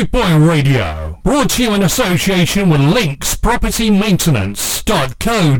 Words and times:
Boot 0.00 0.12
Boy 0.12 0.38
Radio. 0.38 1.20
Brought 1.24 1.50
to 1.50 1.62
you 1.62 1.74
in 1.74 1.82
association 1.82 2.70
with 2.70 2.80
Links 2.80 3.36
Property 3.36 3.90
Maintenance.co.uk. 3.90 4.94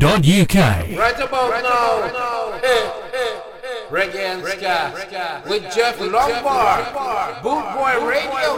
Right 0.01 1.21
about 1.21 1.51
right 1.51 1.63
now, 1.63 2.09
now. 2.09 2.59
Hey, 2.63 2.91
hey, 3.13 3.37
hey. 3.61 3.85
reggae 3.91 4.17
and 4.17 4.43
ska 4.43 5.43
with 5.47 5.71
Jeff 5.75 6.01
Lombard, 6.01 6.87
Boot 7.43 7.75
Boy 7.75 8.01
Radio. 8.07 8.57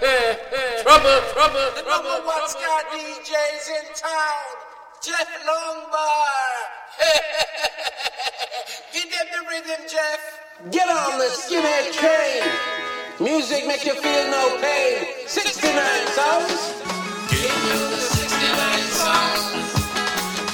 Hey, 0.00 0.38
hey. 0.50 0.82
Trouble, 0.82 1.20
trouble, 1.34 1.68
The 1.76 1.82
trouble, 1.82 2.08
number 2.08 2.26
one 2.26 2.48
ska 2.48 2.84
DJs 2.90 3.68
in 3.68 3.92
town, 3.96 4.56
Jeff 5.02 5.28
Lombard. 5.46 6.68
Give 8.94 9.10
them 9.10 9.26
the 9.30 9.40
rhythm, 9.50 9.84
Jeff. 9.90 10.20
Get 10.70 10.88
on 10.88 11.18
the 11.18 11.26
skinhead 11.26 11.92
train. 11.92 12.97
Music 13.20 13.66
make 13.66 13.84
you 13.84 13.94
feel 14.00 14.30
no 14.30 14.58
pain. 14.62 15.04
69 15.26 15.74
sounds. 16.14 16.70
Give 17.26 17.50
you 17.66 17.80
the 17.90 17.98
69 17.98 18.78
sound. 18.94 19.58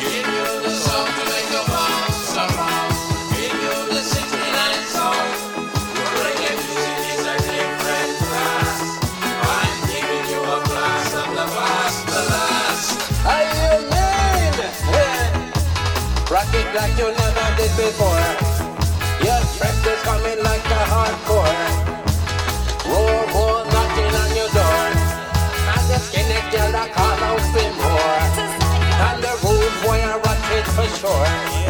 Give 0.00 0.24
you 0.24 0.48
the 0.64 0.72
song 0.72 1.04
to 1.04 1.24
make 1.28 1.50
you 1.52 1.60
bounce 1.68 2.32
around. 2.32 2.92
Give 3.36 3.52
you 3.52 3.76
the 3.92 4.00
69 4.00 4.80
sound. 4.96 5.28
Reggae 6.24 6.56
music 6.56 7.04
is 7.12 7.26
a 7.28 7.36
different 7.52 8.12
class. 8.24 8.80
I'm 9.44 9.76
giving 9.84 10.24
you 10.32 10.40
a 10.40 10.58
class 10.64 11.08
of 11.20 11.28
the 11.36 11.46
past, 11.52 12.00
the 12.08 12.22
last. 12.32 12.88
How 13.28 13.44
you 13.44 13.76
mean? 13.92 14.56
Yeah. 14.88 16.32
Rock 16.32 16.48
it 16.56 16.68
like 16.72 16.96
you 16.96 17.12
never 17.12 17.46
did 17.60 17.72
before. 17.76 18.24
Your 19.20 19.40
breath 19.60 19.84
is 19.84 20.00
coming 20.00 20.40
like 20.42 20.64
a 20.64 20.82
hardcore. 20.88 21.83
For 30.74 30.88
sure. 30.88 31.63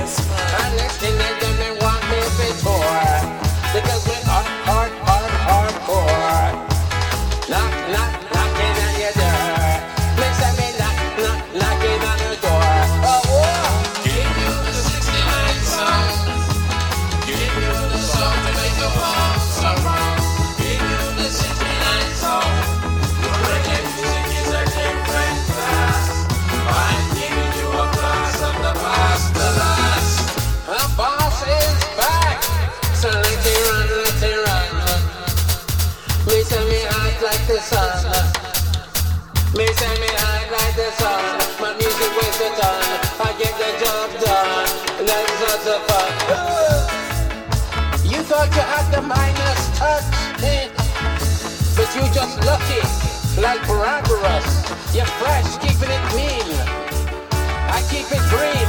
You 51.94 52.02
just 52.12 52.36
lucky, 52.44 52.82
like 53.40 53.60
Barbaros. 53.68 54.46
You're 54.92 55.06
fresh, 55.22 55.46
keeping 55.58 55.90
it 55.90 56.04
mean. 56.14 56.48
I 57.70 57.82
keep 57.88 58.10
it 58.10 58.24
green. 58.34 58.68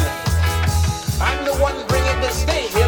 I'm 1.19 1.44
the 1.44 1.56
one 1.58 1.75
bringing 1.88 2.22
the 2.22 2.30
steam, 2.30 2.69
you 2.78 2.84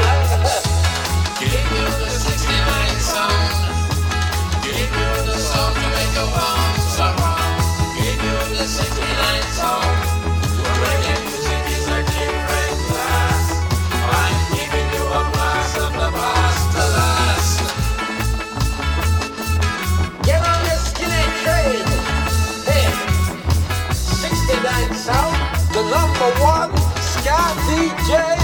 class. 28.08 28.38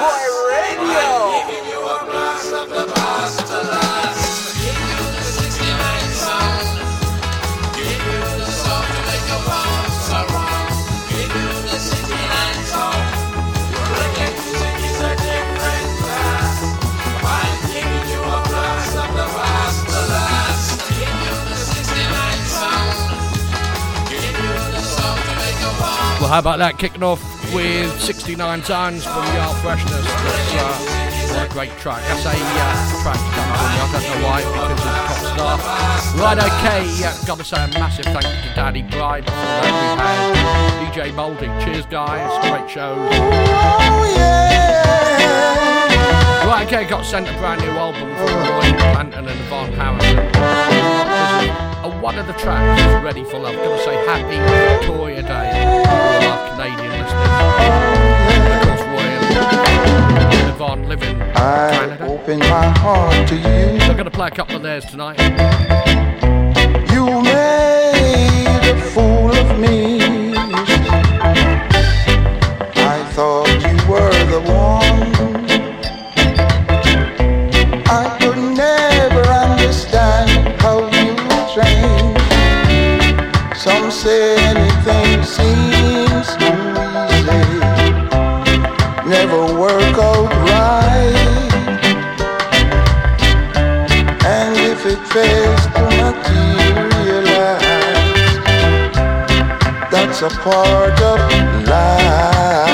Boy 0.00 0.26
Radio. 0.48 1.00
I'm 1.00 1.46
giving 1.46 1.70
you 1.70 1.80
a 1.80 2.04
blast 2.04 2.52
of 2.52 2.68
the 2.68 2.92
past 2.94 3.89
how 26.30 26.38
about 26.38 26.58
that? 26.58 26.78
Kicking 26.78 27.02
off 27.02 27.20
with 27.52 28.00
69 28.00 28.62
Sounds 28.62 29.02
from 29.02 29.26
Yard 29.34 29.56
Freshness. 29.58 30.06
That's 30.06 31.34
uh, 31.34 31.48
a 31.50 31.52
great 31.52 31.76
track. 31.78 32.00
That's 32.06 32.24
a 32.24 32.30
uh, 32.30 33.02
track 33.02 33.18
to 33.18 33.30
come 33.34 33.50
from 33.50 33.66
me. 33.66 33.74
I 33.74 33.90
don't 33.90 34.06
know 34.06 34.22
why, 34.22 34.38
because 34.46 34.70
it's 34.70 34.84
top 35.34 35.58
star. 35.58 36.22
Right, 36.22 36.38
okay. 36.38 36.86
Uh, 37.04 37.26
gotta 37.26 37.42
say 37.42 37.56
a 37.56 37.66
massive 37.74 38.04
thank 38.04 38.22
you 38.22 38.48
to 38.48 38.54
Daddy 38.54 38.82
Bride. 38.82 39.24
Before 39.24 39.38
that, 39.40 40.94
DJ 40.94 41.12
Moldy. 41.12 41.46
Cheers, 41.64 41.86
guys. 41.86 42.30
Great 42.48 42.70
shows. 42.70 43.10
Right, 46.46 46.64
okay. 46.64 46.84
Got 46.84 47.04
sent 47.06 47.28
a 47.28 47.32
brand 47.38 47.60
new 47.60 47.70
album 47.70 48.08
from 48.14 48.38
Roy 48.54 48.70
Panton 48.94 49.26
and 49.26 49.40
Yvonne 49.40 49.72
Harrison. 49.72 50.69
Uh, 51.90 52.00
one 52.00 52.18
of 52.18 52.26
the 52.26 52.32
tracks 52.34 52.80
is 52.82 53.02
Ready 53.02 53.24
for 53.24 53.38
Love. 53.38 53.54
Gotta 53.56 53.82
say 53.82 53.94
happy 54.06 54.38
Victoria 54.86 55.22
Day 55.22 55.28
to 55.28 55.88
all 55.90 56.24
our 56.30 56.50
Canadian 56.50 56.90
listeners. 56.92 57.30
Of 58.46 58.60
course, 58.66 58.84
Roy 58.90 59.08
and 60.30 60.50
Yvonne 60.54 60.88
live 60.88 61.02
in 61.02 61.22
I 61.22 61.70
Canada. 61.72 62.04
open 62.06 62.38
my 62.40 62.68
heart 62.78 63.28
to 63.28 63.34
you. 63.36 63.80
So 63.80 63.86
I'm 63.90 63.96
gonna 63.96 64.10
play 64.10 64.28
a 64.28 64.30
couple 64.30 64.56
of 64.56 64.62
theirs 64.62 64.84
tonight. 64.84 65.18
You 66.92 67.22
made 67.22 68.70
a 68.70 68.80
fool 68.92 69.30
of 69.34 69.58
me. 69.58 69.99
Say 84.00 84.34
anything 84.36 85.22
seems 85.22 86.28
too 86.40 86.60
easy. 87.12 87.44
Never 89.06 89.42
work 89.60 89.96
out 89.98 90.30
right. 90.48 91.50
And 94.24 94.56
if 94.56 94.86
it 94.86 95.00
fails 95.14 95.64
to 95.74 95.82
materialize, 96.00 97.10
that's 99.90 100.22
a 100.22 100.30
part 100.30 100.98
of 101.02 101.18
life. 101.68 102.69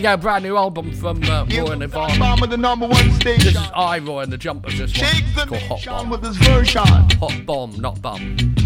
Playing 0.00 0.12
our 0.12 0.16
brand 0.16 0.44
new 0.44 0.56
album 0.56 0.94
from 0.94 1.22
uh, 1.24 1.44
Roy 1.44 1.72
and 1.72 1.82
Yvonne. 1.82 2.18
Bomber, 2.18 2.46
the 2.46 2.56
number 2.56 2.86
one 2.86 3.12
station. 3.20 3.52
This 3.52 3.62
is 3.62 3.70
I, 3.74 3.98
Roy, 3.98 4.22
and 4.22 4.32
the 4.32 4.38
Jumpers. 4.38 4.78
This 4.78 4.96
one. 4.96 5.06
Shake 5.06 5.26
the 5.34 5.58
Hot 5.68 5.84
Bomb. 5.84 6.08
with 6.08 6.24
his 6.24 6.38
version. 6.38 6.80
Hot 6.86 7.44
Bomb, 7.44 7.78
not 7.78 8.00
Bomb. 8.00 8.59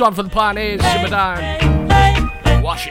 One 0.00 0.14
for 0.14 0.22
the 0.22 0.30
Pioneers, 0.30 0.80
Simmer 0.80 1.10
Down. 1.10 2.62
Washy. 2.62 2.90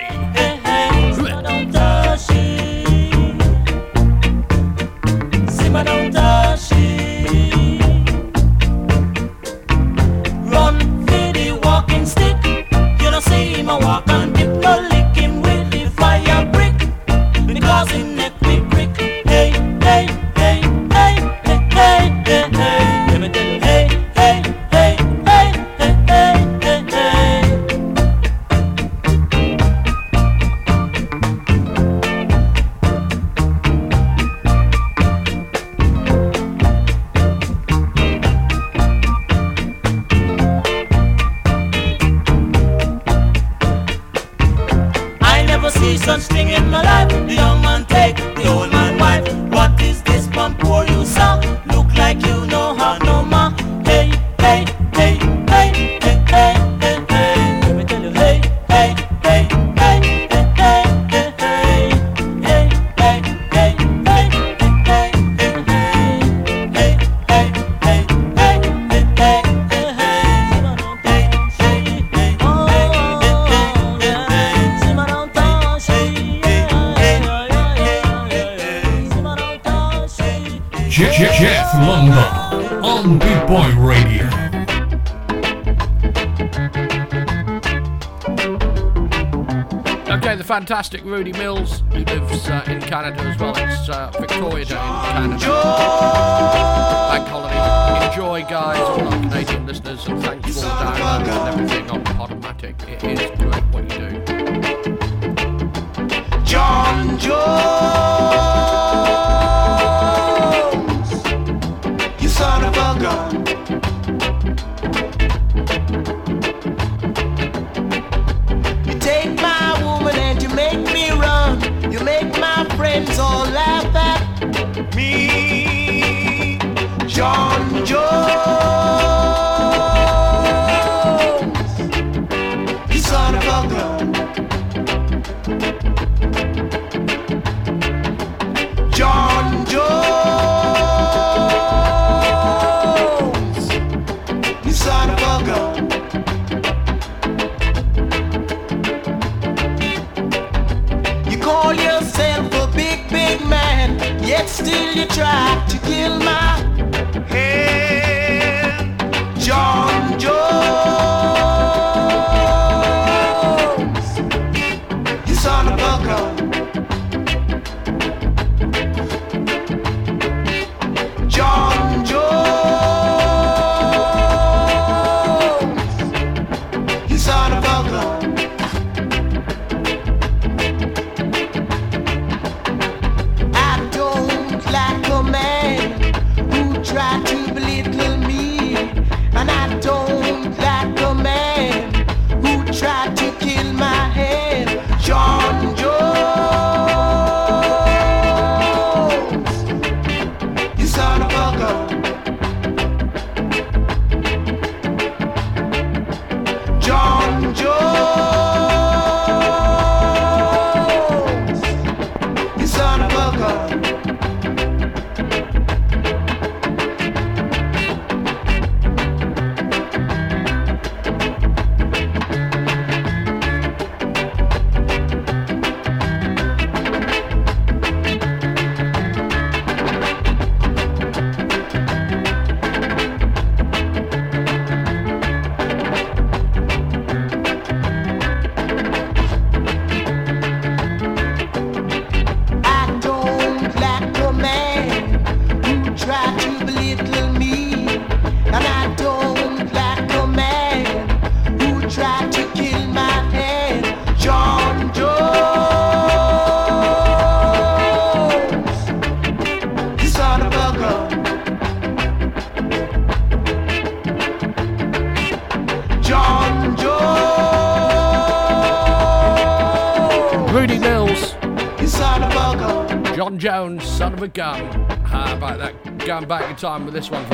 time 276.59 276.83
with 276.83 276.93
this 276.93 277.09
one. 277.09 277.28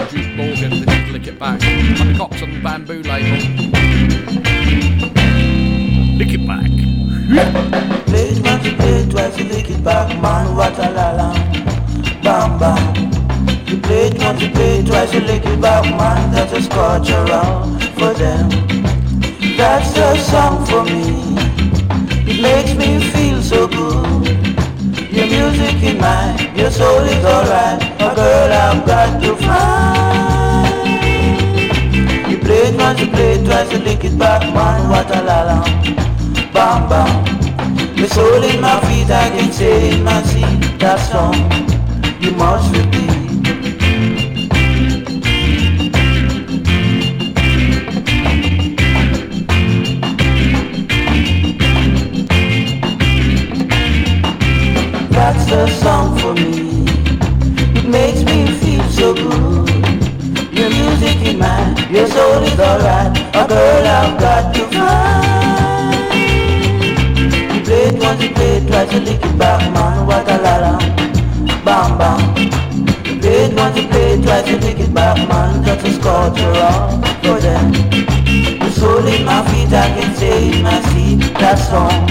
That 81.46 81.60
song 81.60 82.10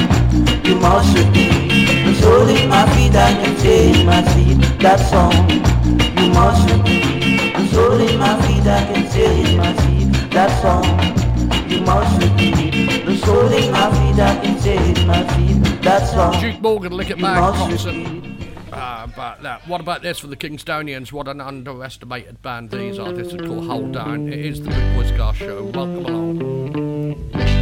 you 0.64 0.76
must 0.76 1.19
repeat. 1.19 1.50
It's 2.07 2.23
only 2.23 2.69
my 2.69 2.88
feet 2.95 3.17
I 3.17 3.33
can 3.35 3.57
take 3.57 4.07
my 4.07 4.23
seat. 4.29 4.79
That 4.79 5.00
song, 5.11 5.50
you 6.23 6.31
must 6.31 6.71
repeat. 6.71 7.03
It's 7.57 7.76
only 7.76 8.17
my 8.17 8.41
feet 8.43 8.64
I 8.64 8.85
can 8.93 9.11
take 9.11 9.57
my 9.57 9.75
seat. 9.83 10.31
That 10.31 10.62
song, 10.62 10.85
you 11.69 11.81
must 11.81 12.23
repeat. 12.23 12.75
It's 13.09 13.26
only 13.26 13.71
my 13.73 13.91
feet 13.91 14.23
I 14.23 14.38
can 14.41 14.61
take 14.62 15.05
my 15.05 15.26
seat. 15.35 15.83
That 15.83 16.07
song. 16.07 16.41
Duke 16.41 16.61
Morgan, 16.61 16.93
lick 16.93 17.11
it 17.11 17.21
back, 17.21 17.43
uh, 18.73 19.09
but 19.17 19.43
that. 19.43 19.67
What 19.67 19.81
about 19.81 20.03
this 20.03 20.21
for 20.21 20.29
the 20.29 20.37
Kingstonians? 20.37 21.11
What 21.11 21.26
an 21.26 21.41
underestimated 21.41 22.41
band 22.41 22.71
these 22.71 23.00
are. 23.00 23.12
This 23.12 23.33
is 23.33 23.41
called 23.41 23.67
Hold 23.67 23.95
Down. 23.95 24.29
It 24.29 24.38
is 24.38 24.62
the 24.62 24.71
Big 24.71 24.97
Whisker 24.97 25.33
Show. 25.35 25.64
Welcome 25.64 26.07
along. 26.07 27.54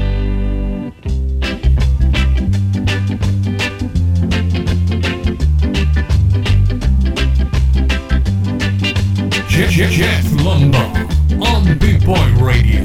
Jeff, 9.71 10.25
Lumber 10.45 11.07
on 11.41 11.79
Big 11.79 12.05
Boy 12.05 12.17
Radio. 12.39 12.85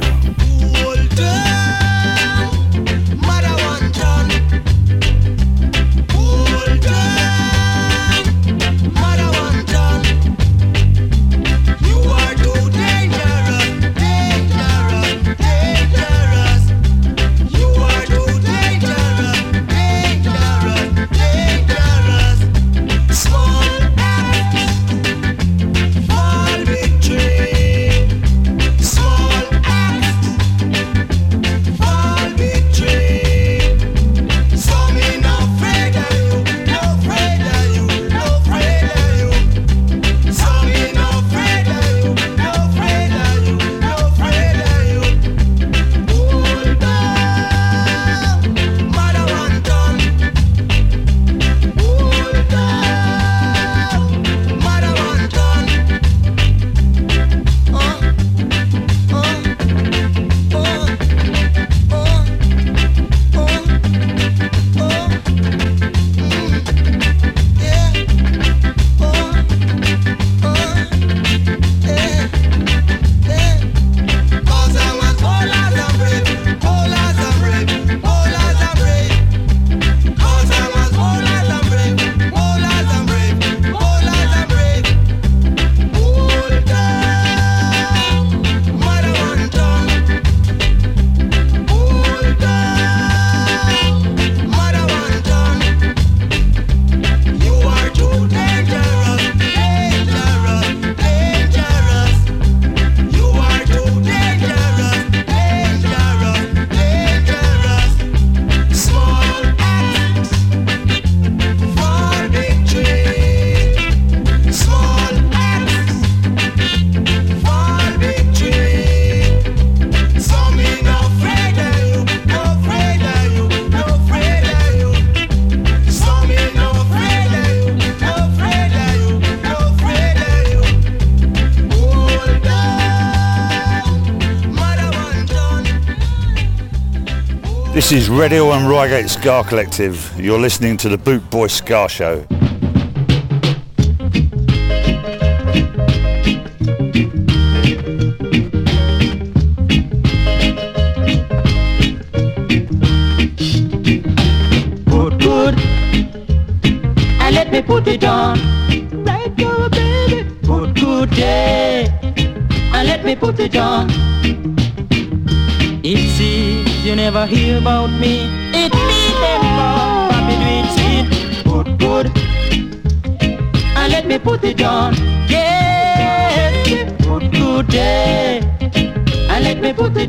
Is 138.17 138.21
Radio 138.21 138.51
and 138.51 138.67
Reigate 138.67 139.10
Ska 139.12 139.43
Collective. 139.47 140.12
You're 140.19 140.39
listening 140.39 140.75
to 140.77 140.89
the 140.89 140.97
Boot 140.97 141.30
Boy 141.30 141.45
Ska 141.47 141.88
Show. 141.88 142.37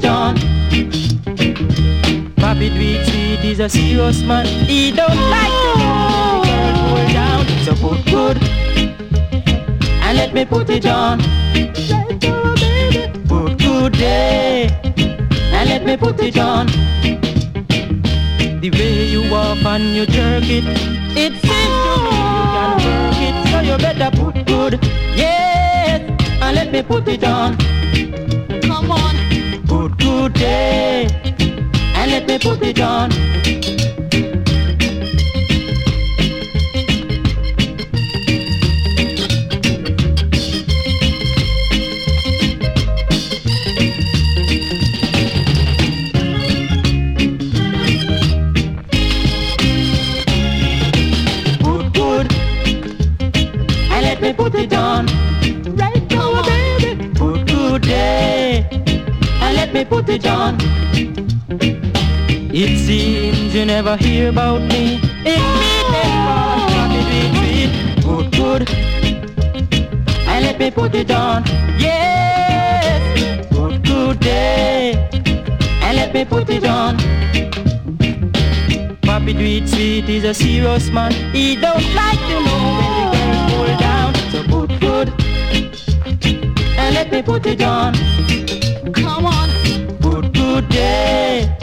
Let 0.00 0.10
on. 0.10 0.34
Bobby 2.36 2.68
Dweet 2.70 3.44
is 3.44 3.60
a 3.60 3.68
serious 3.68 4.22
man. 4.22 4.46
He 4.46 4.92
don't 4.92 5.30
like 5.30 5.52
to 5.64 6.72
pull 6.88 7.06
down. 7.12 7.46
So 7.64 7.74
put 7.74 8.04
good 8.06 8.38
and 10.02 10.16
let 10.16 10.32
me 10.32 10.44
put 10.44 10.70
it 10.70 10.86
on. 10.86 11.18
Put 13.28 13.58
good 13.58 13.92
day 13.92 14.68
and 15.52 15.68
let 15.68 15.84
me 15.84 15.96
put 15.96 16.20
it 16.20 16.38
on. 16.38 16.66
The 18.60 18.70
way 18.70 19.06
you 19.06 19.30
walk 19.30 19.64
and 19.64 19.94
you 19.94 20.06
jerk 20.06 20.44
it, 20.44 20.64
it 21.16 21.32
seems 21.32 21.74
to 21.84 21.96
me 22.02 22.10
you 22.34 22.44
can 22.54 22.70
work 22.84 23.20
it. 23.28 23.34
So 23.50 23.60
you 23.60 23.76
better 23.78 24.10
put 24.16 24.46
good, 24.46 24.78
yes, 25.14 26.00
and 26.42 26.56
let 26.56 26.72
me 26.72 26.82
put 26.82 27.06
it 27.08 27.24
on. 27.24 27.56
Come 28.62 28.90
on, 28.90 29.14
day 30.38 31.06
and 31.94 32.10
let 32.10 32.26
me 32.26 32.38
put 32.38 32.62
it 32.62 32.80
on. 32.80 33.77
Let 60.08 60.24
me 60.24 60.68
it 62.50 62.78
seems 62.78 63.54
you 63.54 63.66
never 63.66 63.96
hear 63.96 64.30
about 64.30 64.62
me. 64.62 64.98
It 65.24 65.38
me 66.88 66.94
the 66.94 67.00
retreat. 67.12 67.70
Good, 68.02 68.32
good. 68.32 68.70
And 70.26 70.44
let 70.46 70.58
me 70.58 70.70
put 70.70 70.94
it 70.94 71.10
on. 71.10 71.44
Yes. 71.78 73.02
Good, 73.50 73.84
good 73.84 74.20
day. 74.20 75.08
And 75.82 75.96
let 75.96 76.14
me 76.14 76.24
put 76.24 76.48
it 76.48 76.64
on. 76.64 76.96
Papi 79.02 79.34
it 79.58 79.68
sweet 79.68 80.08
is 80.08 80.24
a 80.24 80.32
serious 80.32 80.90
man. 80.90 81.12
He 81.32 81.54
don't 81.54 81.94
like 81.94 82.18
to 82.30 82.36
know 82.46 82.62
when 82.80 82.92
the 82.96 83.04
girls 83.14 83.52
pull 83.52 83.76
down. 83.78 84.14
So 84.32 84.42
good, 84.46 84.80
good. 84.80 85.08
And 86.78 86.94
let 86.94 87.12
me 87.12 87.22
put 87.22 87.44
it 87.44 87.60
on. 87.60 87.94
Day 90.70 91.56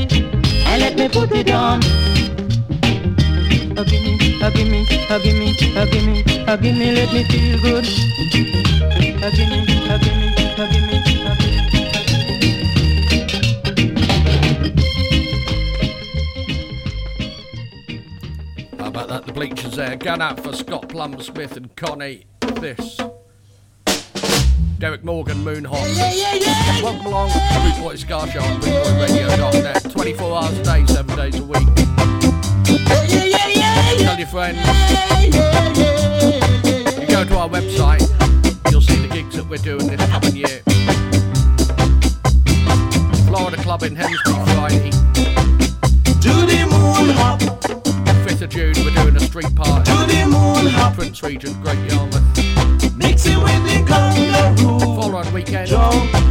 and 0.68 0.82
let 0.82 0.98
me 0.98 1.08
put 1.10 1.32
it 1.32 1.50
on. 1.52 1.82
Uh, 3.78 3.84
give 3.84 4.02
me, 4.04 4.41
uh, 4.41 4.50
give 4.50 4.68
me, 4.70 4.86
uh, 5.10 5.18
give 5.20 5.36
me, 5.38 5.56
uh, 5.76 5.86
give 5.86 6.06
me, 6.06 6.24
uh, 6.48 6.56
give 6.58 6.76
me, 6.78 6.91
let 6.91 7.13
me 7.13 7.24
feel 7.26 7.60
good. 7.62 7.86
Uh, 7.86 9.30
give 9.32 9.50
me, 9.50 9.60
uh, 9.89 9.98
give 9.98 10.15
me, 10.15 10.28
uh, 10.58 10.68
give 10.72 10.84
me. 10.84 10.96
How 18.80 18.88
about 18.88 19.08
that? 19.10 19.26
The 19.26 19.34
Bleechers 19.34 19.76
there. 19.76 19.96
Gun 19.98 20.22
out 20.22 20.39
for 20.39 20.54
Scott 20.54 20.89
Plum 20.89 21.20
Smith 21.22 21.58
and 21.58 21.76
Connie. 21.76 22.26
This. 22.62 23.00
Derrick 24.86 25.04
Morgan, 25.04 25.43
Moon 25.43 25.63
Hop. 25.63 25.82
Welcome 26.84 27.08
along 27.08 27.32
to 27.32 27.39
Boot 27.63 27.84
Boy 27.84 27.95
Ska 27.95 28.30
Show 28.32 28.39
on 28.39 28.62
BootboyRadio.net. 28.62 29.91
24 29.91 30.38
hours 30.38 30.60
a 30.60 30.63
day, 30.63 30.86
7 30.86 31.15
days 31.15 31.39
a 31.39 31.43
week. 31.43 31.67
Tell 33.98 34.19
your 34.19 34.28
friends. 34.28 34.60
You 37.00 37.08
go 37.08 37.26
to 37.26 37.36
our 37.36 37.50
website, 37.50 38.06
you'll 38.69 38.80
see 38.80 38.98
the 38.98 39.08
gigs 39.12 39.36
that 39.38 39.48
we're 39.50 39.58
doing 39.58 39.88
this 39.88 40.08
coming 40.08 40.36
year. 40.36 40.62
Florida 43.26 43.58
Club 43.63 43.82
in 43.82 43.95
Hemsby 43.95 44.54
Friday. 44.54 44.91
To 46.21 46.34
the 46.45 46.67
moon 46.69 47.10
hop, 47.17 47.39
5th 47.39 48.41
of 48.43 48.50
June, 48.52 48.76
we're 48.86 48.93
doing 48.93 49.15
a 49.15 49.19
street 49.19 49.56
party. 49.56 49.91
to 49.91 49.98
the 50.06 50.26
moon 50.26 50.71
hop, 50.74 50.93
Prince 50.93 51.24
Regent, 51.24 51.60
Great 51.63 51.91
Yarmouth. 51.91 52.35
Follow 53.83 55.17
on 55.17 55.33
weekend. 55.33 55.69
Joe. 55.69 56.24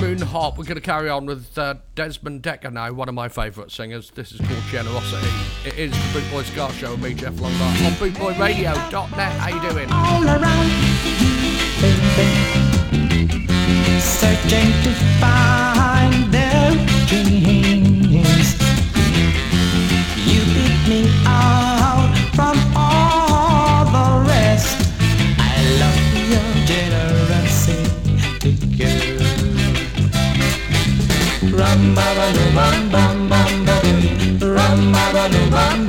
Moon 0.00 0.20
Hop. 0.20 0.58
We're 0.58 0.64
going 0.64 0.76
to 0.76 0.80
carry 0.80 1.08
on 1.08 1.26
with 1.26 1.56
uh, 1.56 1.76
Desmond 1.94 2.42
Dekker 2.42 2.72
now, 2.72 2.92
one 2.92 3.08
of 3.08 3.14
my 3.14 3.28
favourite 3.28 3.70
singers. 3.70 4.10
This 4.10 4.32
is 4.32 4.40
called 4.40 4.62
Generosity. 4.70 5.28
It 5.64 5.78
is 5.78 5.92
the 5.92 6.20
Boot 6.20 6.30
Boy 6.30 6.42
Ska 6.42 6.72
Show 6.72 6.92
with 6.92 7.02
me, 7.02 7.14
Jeff 7.14 7.40
Lombard, 7.40 7.82
on 7.82 7.92
bootboyradio.net. 7.92 9.32
How 9.32 9.48
you 9.48 9.70
doing? 9.70 9.88
all 9.90 10.24
around 10.24 10.68
searching 14.00 14.72
to 14.82 14.92
find 15.20 16.32
their 16.32 16.70
dreams. 17.06 18.54
You 20.26 20.40
pick 20.54 20.88
me 20.88 21.10
out 21.24 22.14
from 22.34 22.76
all 22.76 22.87
Ram 31.58 31.92
ba 31.92 32.06
ba 32.16 32.26
do 32.34 32.44
bam 32.54 32.88
bam 32.92 33.16
Ram 34.56 34.92
ba 34.94 35.04
Ram 35.50 35.88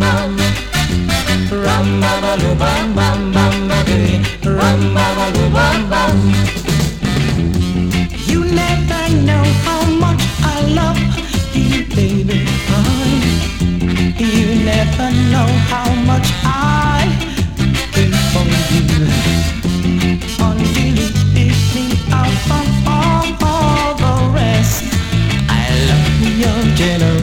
Ram 5.91 6.17
You 8.29 8.39
never 8.45 9.03
know 9.27 9.45
how 9.65 9.83
much 10.03 10.23
I 10.41 10.57
love 10.79 11.01
you, 11.53 11.85
baby. 11.95 12.47
I, 12.67 13.19
you 14.17 14.47
never 14.65 15.11
know 15.31 15.49
how 15.69 15.93
much 16.09 16.29
I 16.43 17.05
do 17.93 18.05
for 18.31 18.45
you. 18.73 19.58
Jello 26.79 27.18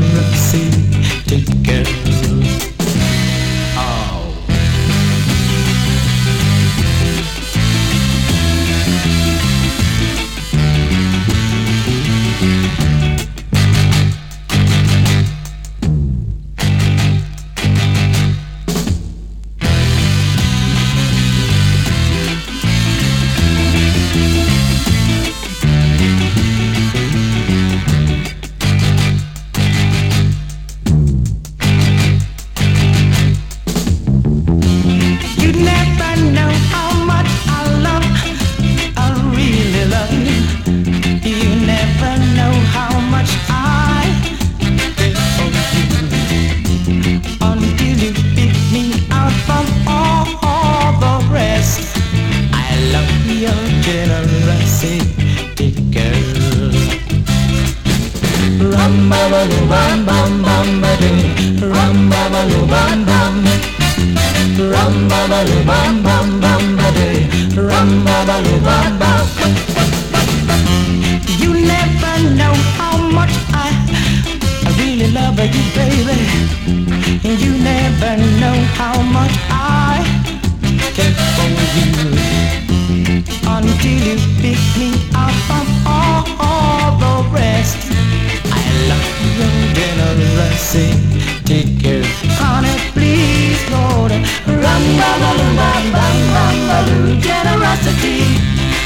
take 90.72 91.79
care, 91.81 92.02
honey, 92.42 92.74
please, 92.92 93.62
Lord. 93.70 94.11
Rum, 94.11 94.83
ba, 94.98 95.11
ba, 95.22 95.31
loo, 95.38 95.55
bam, 95.55 95.85
bam, 95.92 96.18
bam, 96.35 96.57
ba, 96.66 96.79
loo, 96.90 97.20
generosity, 97.20 98.18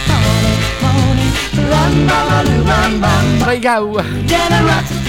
honey, 0.04 0.56
honey. 0.84 1.28
Rum, 1.70 1.94
ba, 2.06 2.18
ba, 2.28 2.38
loo, 2.48 2.64
bam, 2.64 3.00
bam, 3.00 3.38
There 3.40 3.54
you 3.54 3.62
go. 3.62 4.02
generosity. 4.26 5.08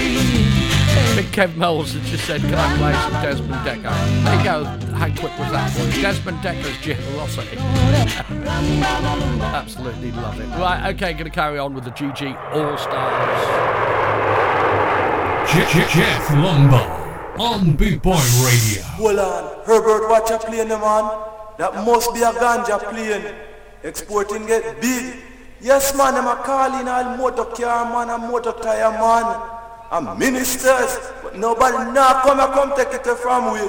Big 1.14 1.26
Kev 1.26 1.54
Mills 1.56 1.92
has 1.92 2.10
just 2.10 2.24
said, 2.24 2.40
can 2.40 2.54
I 2.54 2.76
play 2.78 2.94
some 2.94 3.22
Desmond 3.22 3.66
Dekker? 3.66 4.24
There 4.24 4.36
you 4.38 4.44
go. 4.44 4.64
How 4.96 5.08
quick 5.08 5.38
was 5.38 5.50
that 5.52 5.70
for 5.72 5.84
you? 5.84 6.00
Desmond 6.02 6.38
Dekker's 6.38 6.78
generosity. 6.80 7.58
Absolutely 9.42 10.12
love 10.12 10.40
it. 10.40 10.46
Right, 10.58 10.94
okay, 10.94 11.12
going 11.12 11.24
to 11.24 11.30
carry 11.30 11.58
on 11.58 11.74
with 11.74 11.84
the 11.84 11.90
GG 11.90 12.34
All 12.54 12.78
Stars. 15.46 15.72
Je- 15.72 15.80
Je- 15.80 15.88
Jeff 16.00 16.30
Lumber 16.30 16.86
on 17.38 17.72
Boot 17.76 18.02
Boy 18.02 18.20
Radio. 18.44 18.82
Hold 18.96 19.18
on, 19.18 19.44
Herbert, 19.66 20.08
watch 20.08 20.30
a 20.30 20.38
plane, 20.38 20.68
man. 20.68 21.10
That 21.58 21.74
must 21.84 22.12
be 22.14 22.22
a 22.22 22.32
ganja 22.32 22.78
plane. 22.90 23.34
Exporting 23.82 24.46
get 24.46 24.80
big. 24.80 25.16
Yes, 25.60 25.94
man, 25.94 26.14
I'm 26.16 26.26
a 26.26 26.36
calling 26.42 26.88
all 26.88 27.16
motor 27.16 27.44
car, 27.44 27.84
man, 27.92 28.10
and 28.10 28.30
motor 28.30 28.52
tire, 28.52 28.90
man. 28.90 29.40
I'm 29.90 30.18
ministers, 30.18 30.98
but 31.22 31.36
nobody 31.36 31.92
now 31.92 32.22
come 32.22 32.40
and 32.40 32.52
come 32.52 32.72
take 32.76 32.94
it 32.94 33.06
from 33.18 33.52
we. 33.52 33.60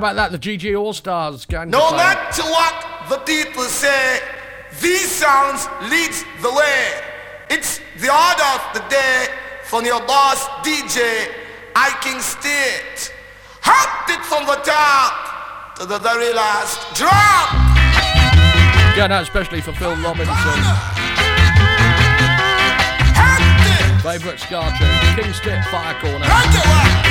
About 0.00 0.16
that? 0.16 0.32
The 0.32 0.38
GG 0.38 0.80
All 0.80 0.94
Stars 0.94 1.44
going 1.44 1.68
No 1.68 1.90
to 1.90 1.96
matter 1.96 2.40
what 2.44 2.72
the 3.10 3.18
people 3.28 3.64
say, 3.64 4.18
these 4.80 5.10
sounds 5.12 5.68
leads 5.92 6.24
the 6.40 6.48
way. 6.48 6.88
It's 7.50 7.84
the 8.00 8.08
order 8.08 8.48
of 8.56 8.64
the 8.72 8.80
day 8.88 9.28
from 9.64 9.84
your 9.84 10.00
boss 10.08 10.48
DJ, 10.64 11.28
I 11.76 11.92
King 12.00 12.18
Stitt. 12.18 13.12
Hopped 13.60 14.08
it 14.08 14.24
from 14.24 14.46
the 14.48 14.56
top 14.64 15.76
to 15.76 15.84
the 15.84 15.98
very 15.98 16.32
last 16.32 16.80
drop. 16.96 17.52
Going 18.96 19.12
out 19.12 19.24
especially 19.24 19.60
for 19.60 19.72
Phil 19.72 19.96
Robinson. 20.00 20.32
Favourite 24.00 24.40
Ska 24.40 24.64
tune, 24.80 25.22
King 25.22 25.34
Stitt 25.34 25.62
Fire 25.68 25.92
Corner. 26.00 27.09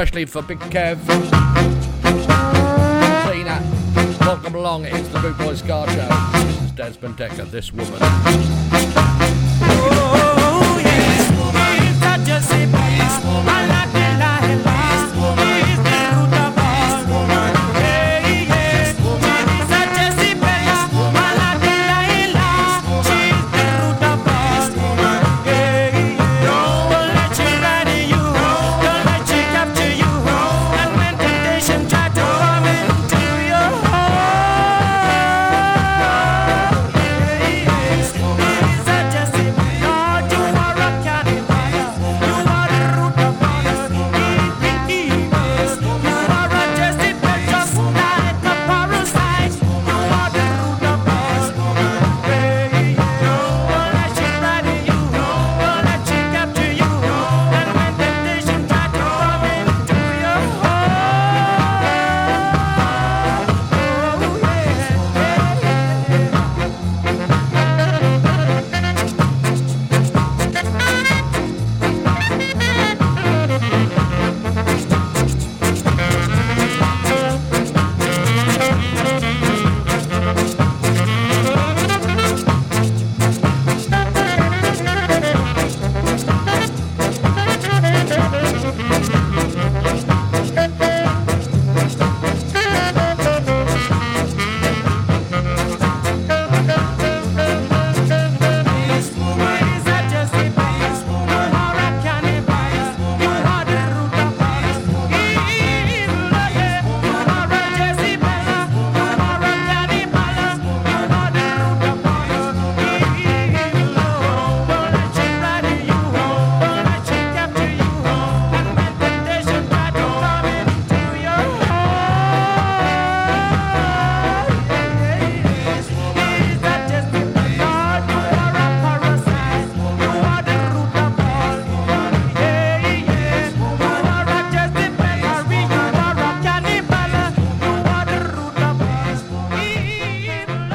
especially 0.00 0.24
for 0.24 0.40
Big 0.40 0.58
Kev. 0.70 0.98
Tina, 3.30 3.60
welcome 4.20 4.54
along. 4.54 4.86
It's 4.86 5.08
the 5.08 5.20
Boot 5.20 5.36
Boy 5.36 5.54
Ska 5.54 5.84
Show. 5.88 6.46
This 6.46 6.62
is 6.62 6.70
Desmond 6.70 7.18
Dekker, 7.18 7.50
this 7.50 7.70
woman. 7.70 8.99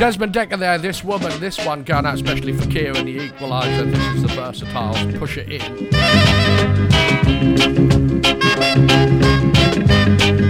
Desmond 0.06 0.36
Dekker 0.36 0.60
there, 0.60 0.78
this 0.78 1.04
woman, 1.04 1.32
this 1.40 1.58
one 1.66 1.82
going 1.82 2.06
out 2.06 2.14
especially 2.14 2.54
for 2.54 2.70
Kieran 2.70 3.08
the 3.08 3.28
Equaliser. 3.28 3.90
This 3.90 4.06
is 4.14 4.22
the 4.22 4.28
Versatiles. 4.28 5.18
Push 5.18 5.38
it 5.40 5.50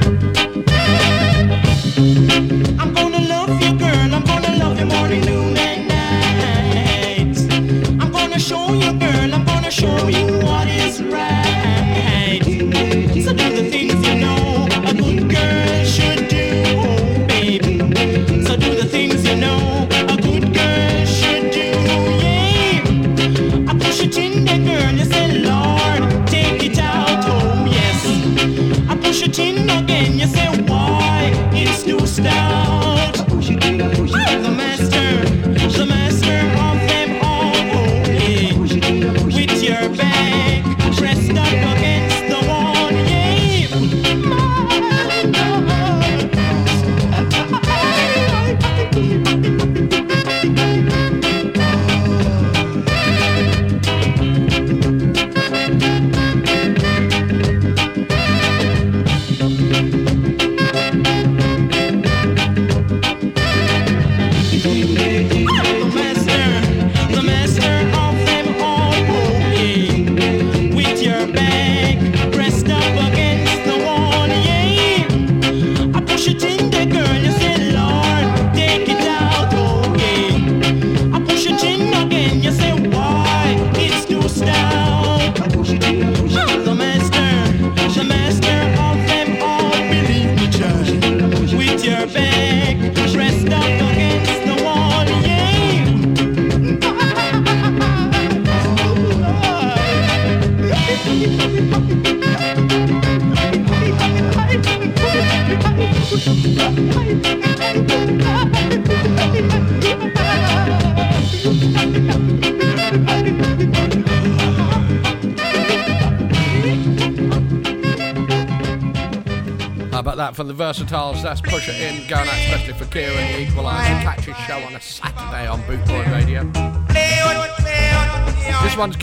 in. 0.02 0.05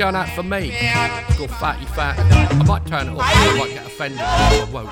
going 0.03 0.17
out 0.17 0.29
for 0.31 0.43
me. 0.43 0.73
It's 0.73 1.37
called 1.37 1.51
Fatty 1.63 1.87
Fat. 1.87 2.19
I 2.19 2.65
might 2.65 2.85
turn 2.87 3.07
it 3.07 3.13
off, 3.13 3.23
I 3.23 3.57
might 3.57 3.71
get 3.71 3.87
offended, 3.87 4.19
I 4.19 4.67
won't. 4.73 4.89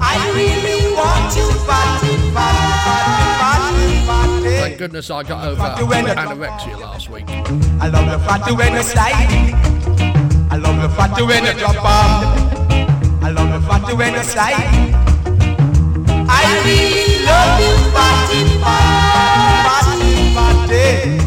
I 0.00 0.32
really 0.32 0.94
want 0.96 1.36
you, 1.36 1.44
Fatty 1.68 2.16
Thank 4.48 4.78
goodness 4.78 5.10
I 5.10 5.22
got 5.24 5.46
over 5.46 5.60
anorexia 5.60 6.80
last 6.80 7.10
week. 7.10 7.28
I 7.28 7.88
love 7.88 8.10
the 8.10 8.18
fatty 8.24 8.54
when 8.54 8.72
you 8.72 8.82
slide. 8.82 9.28
I 10.50 10.56
love 10.56 10.80
the 10.80 10.88
fatty 10.88 11.22
when 11.22 11.44
you 11.44 11.52
drop 11.52 11.76
on. 11.84 12.24
I 13.22 13.28
love 13.30 13.52
the 13.52 13.68
fatty 13.68 13.94
when 13.94 14.14
you 14.14 14.22
slide. 14.22 14.54
I 16.28 16.44
really 16.64 17.26
love 17.26 17.60
you, 17.60 17.76
fatty, 17.92 18.40
fatty, 18.64 19.66
fatty, 19.68 20.34
fatty. 20.34 21.25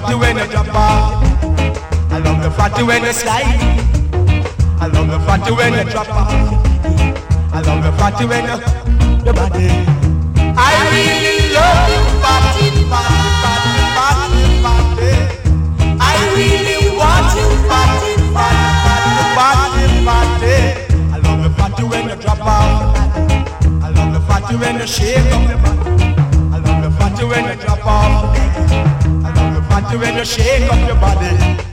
Fatty 0.00 0.14
when 0.14 0.36
you 0.36 0.46
drop 0.46 0.68
off. 0.68 1.24
I 2.12 2.18
love 2.18 2.42
the 2.42 2.50
fatty 2.50 2.82
when 2.82 3.02
you 3.02 3.12
slide. 3.12 3.58
I 4.80 4.86
love 4.86 5.08
the 5.08 5.18
fatty 5.26 5.52
when 5.52 5.72
you 5.74 5.84
drop 5.90 6.08
off. 6.08 6.30
I 7.52 7.60
love 7.62 7.82
the 7.82 7.92
fatty 7.98 8.24
when 8.24 8.44
you 8.44 9.24
your 9.24 9.34
body. 9.34 9.68
I 10.56 10.72
really 10.92 11.52
love 11.54 11.90
you, 11.90 12.02
fatty, 12.22 12.68
fatty, 12.90 13.30
fatty, 13.42 13.74
fatty, 13.98 14.44
fatty. 14.62 15.12
I 16.00 16.14
really 16.36 16.96
want 16.96 17.28
you, 17.34 17.48
fatty, 17.66 18.12
fatty, 18.34 18.70
fatty, 18.86 19.24
fatty, 19.36 19.84
fatty. 20.06 20.56
I 21.10 21.18
love 21.24 21.42
the 21.42 21.50
fatty 21.58 21.84
when 21.84 22.08
you 22.08 22.16
drop 22.16 22.40
off. 22.40 22.96
I 23.82 23.88
love 23.90 24.12
the 24.14 24.20
fatty 24.20 24.56
when 24.56 24.78
you 24.78 24.86
shake 24.86 25.32
up 25.32 25.48
your 25.48 25.58
body. 25.58 26.14
I 26.54 26.58
love 26.58 26.82
the 26.84 26.90
fatty 26.98 27.24
when 27.24 27.44
you 27.48 27.64
drop 27.64 27.86
off. 27.86 29.17
Love 29.80 30.00
when 30.00 30.16
you 30.16 30.24
shake 30.24 30.72
up 30.72 30.88
your 30.88 30.96
body. 30.96 31.67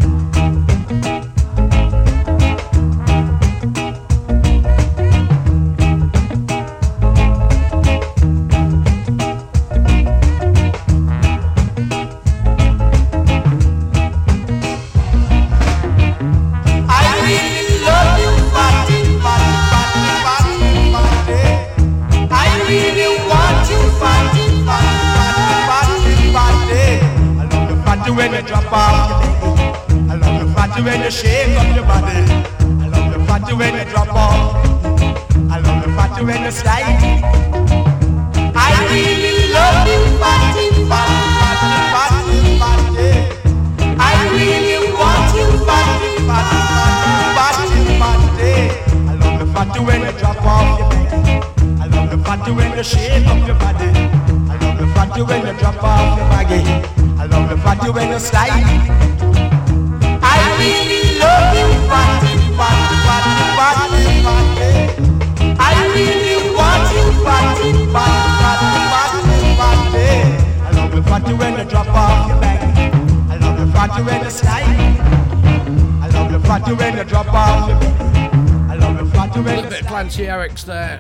Eric's 80.36 80.65
there. 80.65 80.99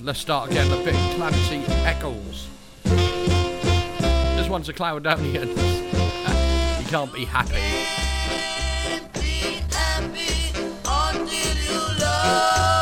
Let's 0.00 0.18
start 0.18 0.50
again. 0.50 0.70
Bit 0.82 0.94
of 0.94 1.16
Clancy 1.16 1.62
Eccles. 1.84 2.48
This 2.82 4.48
one's 4.48 4.70
a 4.70 4.72
Cloudonian. 4.72 5.48
you 6.80 6.86
can't 6.86 7.12
be 7.12 7.26
happy. 7.26 7.60
Like 12.08 12.79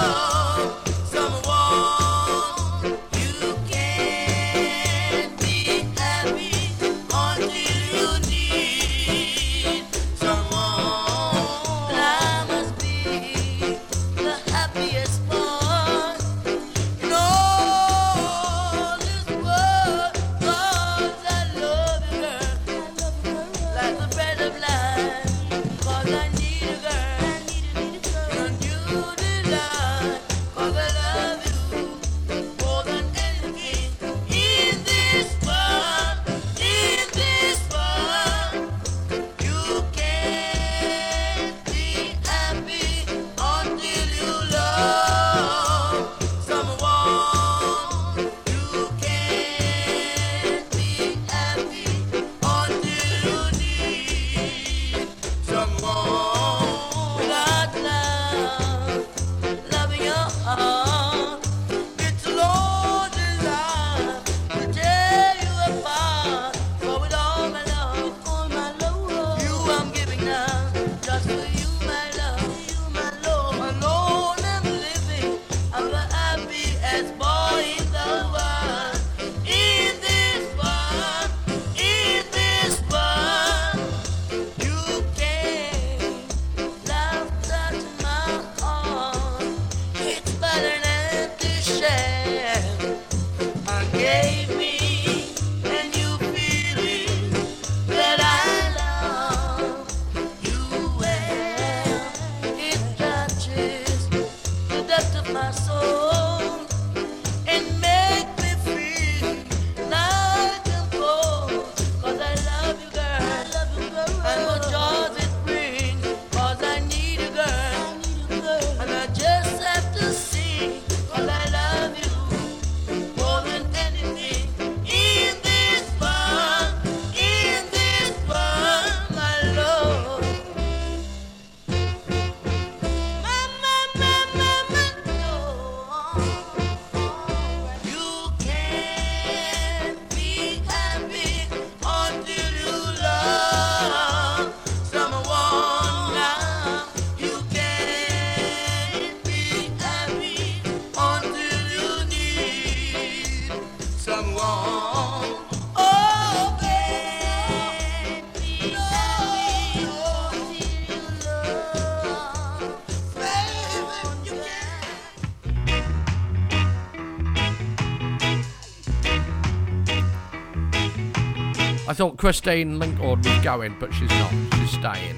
thought 171.99 172.17
Christine 172.17 172.79
Linkhorn 172.79 173.25
was 173.25 173.43
going, 173.45 173.75
but 173.81 173.93
she's 173.93 174.09
not. 174.11 174.31
She's 174.55 174.71
staying. 174.71 175.17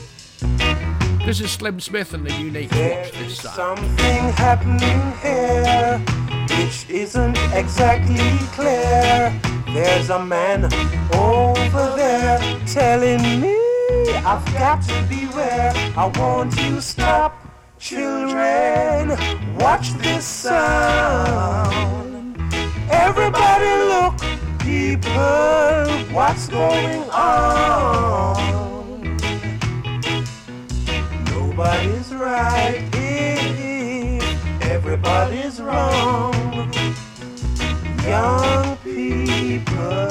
This 1.26 1.43
is 1.43 1.51
Slim 1.51 1.78
Smith 1.78 2.14
and 2.14 2.24
the 2.24 2.33
Unique 2.33 2.70
Watch 2.70 3.12
this 3.12 3.43
time. 3.43 3.76
Something 3.76 4.33
happening 4.33 5.12
here, 5.20 5.99
which 6.57 6.89
isn't 6.89 7.37
exactly 7.53 8.16
clear. 8.55 9.39
There's 9.74 10.09
a 10.09 10.24
man 10.24 10.64
over 11.12 11.97
there 11.97 12.39
telling 12.66 13.43
me 13.43 13.59
I've 14.24 14.47
got 14.55 14.81
to 14.85 15.03
beware. 15.03 15.72
I 15.99 16.11
want 16.18 16.59
you 16.62 16.81
stop, 16.81 17.47
children. 17.78 19.11
Watch 19.59 19.93
this 19.99 20.24
sound. 20.24 21.49
going 26.61 27.11
on. 27.11 28.36
Nobody's 31.32 32.12
right 32.12 32.82
if 32.92 34.62
everybody's 34.62 35.56
wrong. 35.61 36.34
Young 38.04 38.76
people 38.78 40.11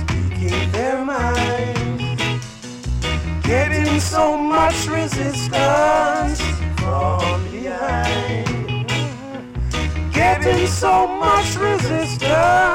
speaking 0.00 0.70
their 0.76 1.04
minds, 1.04 2.22
getting 3.42 3.98
so 3.98 4.36
much 4.36 4.86
resistance 4.86 6.40
from 6.78 7.26
behind, 7.50 8.86
getting 10.12 10.66
so 10.68 11.08
much 11.24 11.56
resistance. 11.56 12.73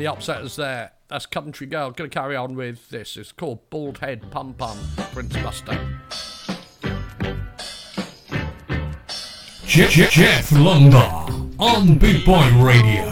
the 0.00 0.06
upsetters 0.06 0.56
there. 0.56 0.92
That's 1.08 1.26
Coventry 1.26 1.66
Girl. 1.66 1.90
Going 1.90 2.08
to 2.08 2.14
carry 2.14 2.34
on 2.34 2.56
with 2.56 2.88
this. 2.88 3.18
It's 3.18 3.32
called 3.32 3.68
Bald 3.68 3.98
Head 3.98 4.30
Pum 4.30 4.54
Pum, 4.54 4.78
Prince 5.12 5.34
Buster. 5.34 5.78
Jeff, 9.66 9.90
Jeff, 9.90 10.10
Jeff 10.10 10.52
London 10.52 11.54
on 11.58 11.98
Big 11.98 12.24
Boy 12.24 12.50
Radio. 12.62 13.09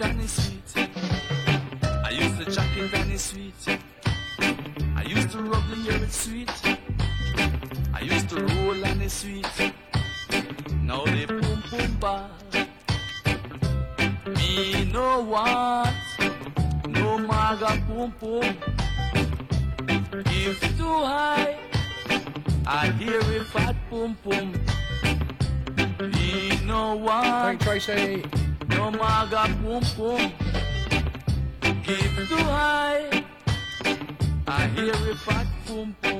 It 0.00 0.06
and 0.06 0.20
it's 0.20 0.32
sweet. 0.32 0.88
I 2.04 2.10
used 2.10 2.38
to 2.38 2.44
chuck 2.50 2.76
it 2.76 2.94
and 2.94 3.12
it's 3.12 3.24
sweet. 3.24 3.80
I 4.96 5.02
used 5.02 5.30
to 5.32 5.38
rub 5.38 5.64
the 5.68 5.76
hair, 5.76 6.02
it's 6.02 6.16
sweet. 6.24 6.50
I 7.94 8.00
used 8.00 8.28
to 8.30 8.36
roll 8.42 8.84
and 8.84 9.02
it's 9.02 9.14
sweet. 9.14 9.46
Now 10.82 11.04
they 11.04 11.26
boom 11.26 11.62
boom 11.70 11.96
ball. 12.00 12.30
Me 14.36 14.90
no 14.92 15.22
want 15.22 15.96
no 16.88 17.18
maga 17.18 17.82
boom 17.86 18.14
boom. 18.20 18.56
If 20.26 20.60
too 20.78 20.98
high, 21.12 21.58
I 22.66 22.90
hear 22.92 23.20
a 23.20 23.44
fat 23.44 23.76
boom 23.90 24.16
boom. 24.22 24.52
Me 26.12 26.60
no 26.64 26.96
want 26.96 27.60
Tracy. 27.60 28.41
No 28.82 28.90
maga 28.98 29.46
boom 29.62 29.82
boom. 29.96 30.32
If 31.84 32.28
too 32.28 32.36
high, 32.36 33.24
I 34.48 34.66
hear 34.74 34.92
a 34.92 35.14
fat 35.24 35.46
boom 35.66 35.94
boom. 36.02 36.11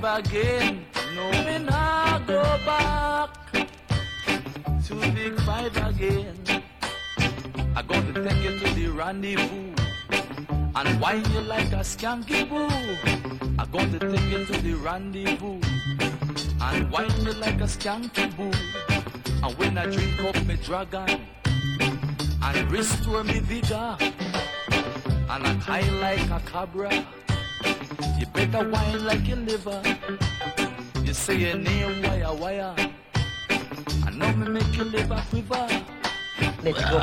Five 0.00 0.26
again. 0.26 0.84
No, 1.14 1.30
me 1.44 1.58
nah 1.64 2.18
go 2.20 2.42
back 2.64 3.30
to 4.86 4.94
big 5.12 5.38
five 5.40 5.76
again. 5.76 6.36
I 7.74 7.82
to 7.82 8.24
take 8.24 8.42
you 8.42 8.58
to 8.58 8.74
the 8.74 8.88
rendezvous 8.88 9.72
and 10.74 11.00
wine 11.00 11.24
you 11.32 11.40
like 11.40 11.72
a 11.72 11.82
skanky 11.82 12.48
boo. 12.48 12.68
I 13.58 13.64
to 13.92 13.98
take 13.98 14.30
you 14.30 14.44
to 14.44 14.62
the 14.62 14.74
rendezvous 14.74 15.60
and 16.60 16.90
wine 16.90 17.20
you 17.20 17.32
like 17.32 17.60
a 17.60 17.68
skanky 17.68 18.34
boo. 18.36 18.52
And 19.42 19.58
when 19.58 19.78
I 19.78 19.86
drink 19.86 20.20
up 20.20 20.44
me 20.46 20.56
dragon 20.56 21.20
and 22.42 22.70
restore 22.70 23.24
me 23.24 23.40
vigor 23.40 23.96
and 24.00 25.46
I 25.46 25.54
high 25.54 25.88
like 26.00 26.30
a 26.30 26.40
cobra. 26.44 27.06
You 28.18 28.26
better 28.32 28.68
whine 28.70 29.04
like 29.04 29.28
your 29.28 29.36
liver. 29.36 29.82
You 31.04 31.12
say 31.12 31.36
your 31.36 31.58
name 31.58 32.02
wire 32.02 32.24
ah, 32.26 32.34
wire. 32.34 32.74
Ah? 32.78 32.90
I 34.06 34.10
know 34.10 34.32
me 34.32 34.48
make 34.48 34.74
your 34.74 34.86
liver 34.86 35.22
quiver. 35.28 35.68
Let's 36.64 36.80
go. 36.80 36.98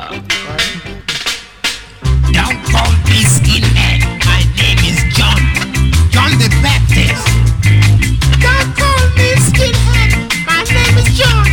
Don't 2.34 2.58
call 2.66 2.92
me 3.06 3.20
skinhead. 3.34 4.00
My 4.26 4.42
name 4.58 4.82
is 4.90 5.00
John. 5.14 5.40
John 6.10 6.32
the 6.42 6.50
Baptist. 6.62 7.26
Don't 8.42 8.70
call 8.74 9.02
me 9.14 9.28
skinhead. 9.46 10.10
My 10.46 10.62
name 10.66 10.98
is 10.98 11.08
John. 11.16 11.46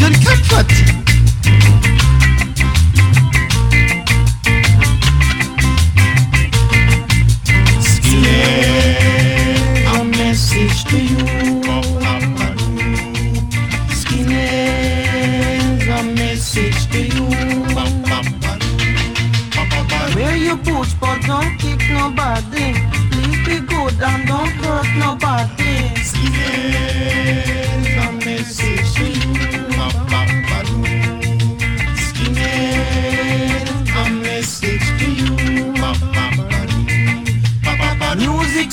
John 0.00 0.14
Comfort. 0.24 1.07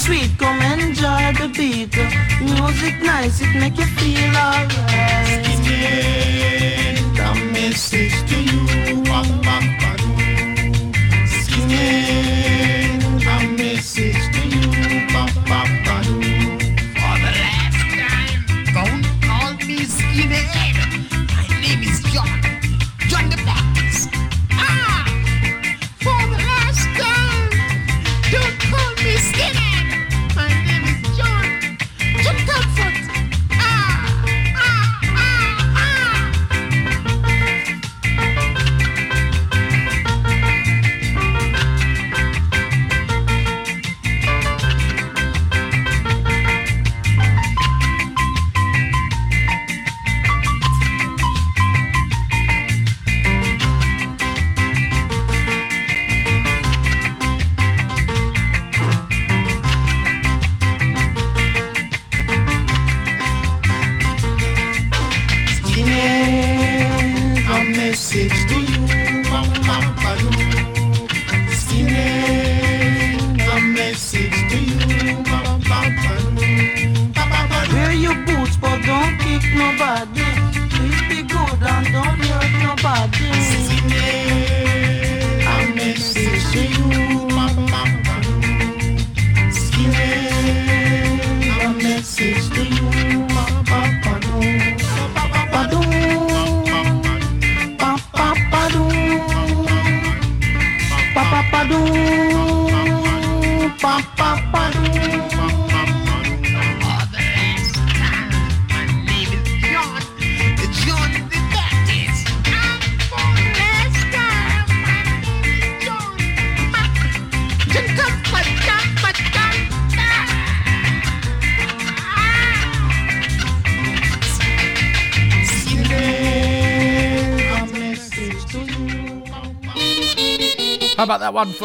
Sweet, 0.05 0.31
come 0.37 0.61
enjoy 0.61 1.33
the 1.39 1.47
beat. 1.57 1.95
Music 2.41 2.95
nice, 3.01 3.41
it 3.41 3.53
make 3.59 3.77
you 3.77 3.85
feel 3.97 4.35
alright. 4.35 5.43
Skinhead, 5.57 6.97
a 7.25 7.31
message 7.53 8.15
to 8.29 8.37
you. 8.41 9.44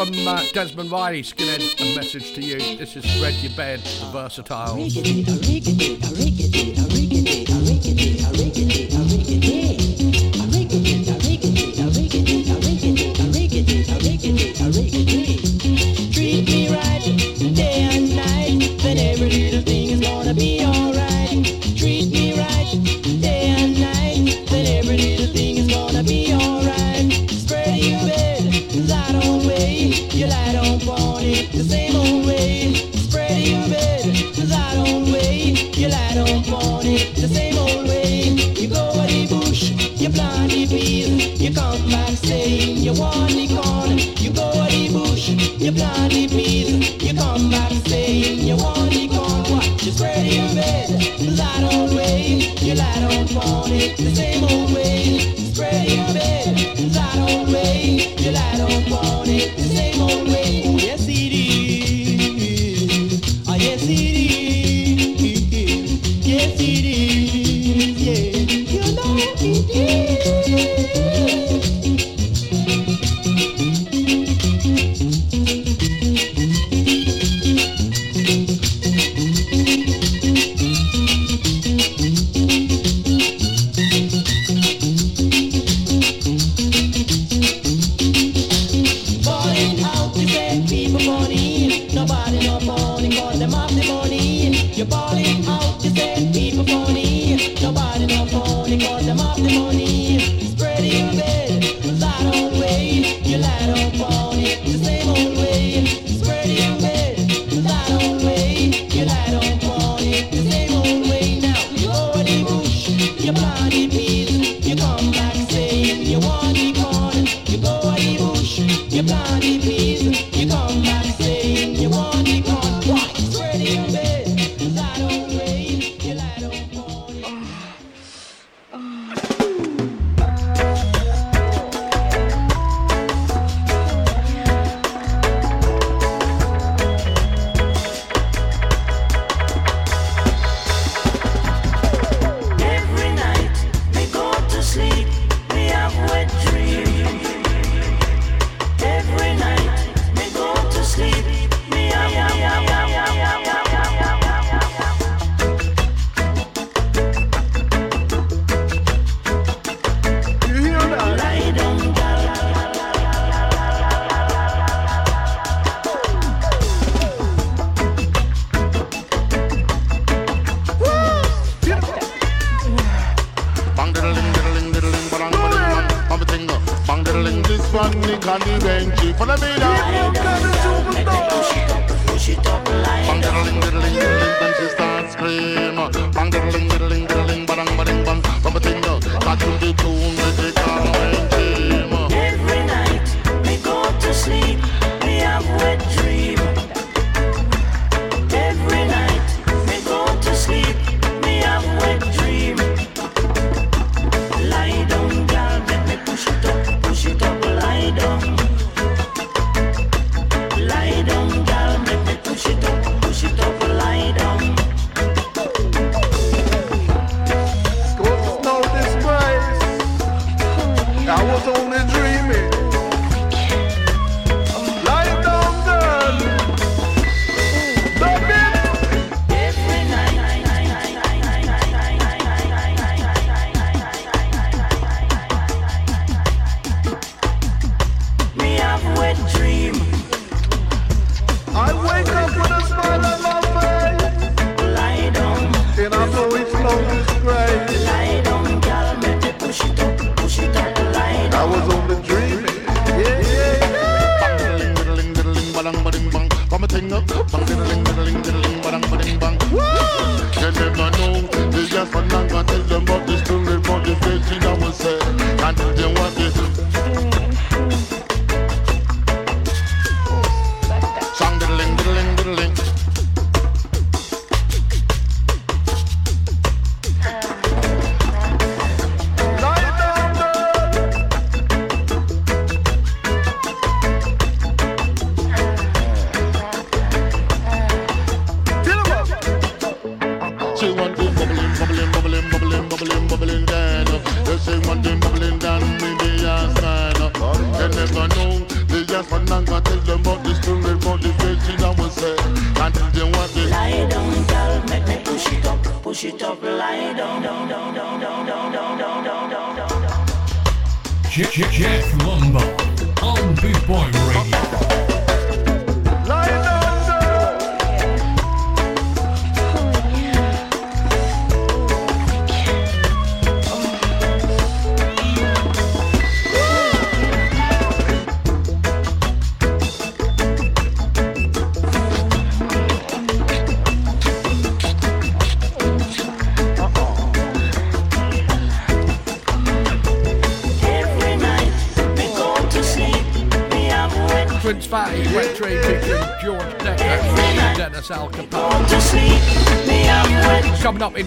from 0.06 0.26
uh, 0.26 0.42
Desmond 0.54 0.90
Riley, 0.90 1.22
Skinhead, 1.22 1.78
a 1.78 1.94
message 1.94 2.32
to 2.34 2.40
you. 2.40 2.56
This 2.78 2.96
is 2.96 3.04
Spread 3.04 3.34
Your 3.34 3.52
Bed, 3.52 3.80
the 3.80 4.06
versatile. 4.10 4.78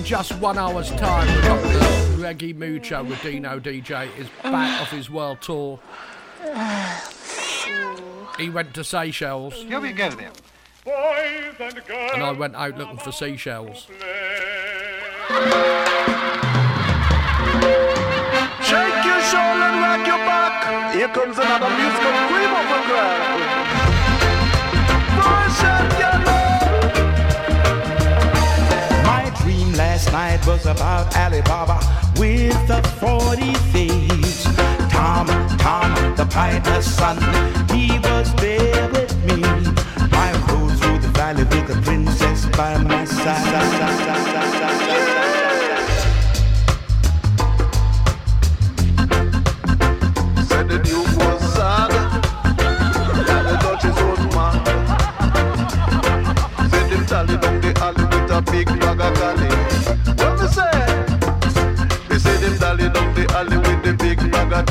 just 0.04 0.34
one 0.40 0.58
hour's 0.58 0.92
time, 0.92 2.22
Reggie 2.22 2.52
Mucho 2.54 3.04
with 3.04 3.22
Dino 3.22 3.60
DJ 3.60 4.10
is 4.18 4.28
back 4.44 4.82
off 4.82 4.92
his 4.92 5.10
world 5.10 5.42
tour. 5.42 5.80
He 8.38 8.50
went 8.50 8.74
to 8.74 8.84
Seychelles. 8.84 9.54
Here 9.54 9.80
we 9.80 9.94
go 9.94 10.10
then. 10.10 10.32
And, 10.86 11.90
and 11.90 12.24
I 12.24 12.32
went 12.32 12.56
out 12.56 12.78
looking 12.78 12.98
for 12.98 13.12
seashells. 13.14 13.88
Shake 18.62 19.06
your 19.06 19.22
soul 19.22 19.58
and 19.64 19.80
rock 19.80 20.06
your 20.06 20.18
back. 20.18 20.94
Here 20.94 21.08
comes 21.08 21.38
another 21.38 21.70
musical 21.70 22.12
cream 22.28 22.52
of 22.52 22.68
the 22.68 22.80
ground. 22.90 23.44
Boys 25.16 25.64
and 25.64 26.43
night 30.14 30.46
was 30.46 30.68
about 30.68 31.18
Alibaba 31.18 31.80
with 32.20 32.68
the 32.68 32.84
40 33.02 33.52
thieves. 33.74 34.44
Tom, 34.92 35.26
Tom, 35.58 36.16
the 36.16 36.26
piper's 36.30 36.86
son, 36.86 37.18
he 37.76 37.98
was 37.98 38.32
there. 38.36 38.93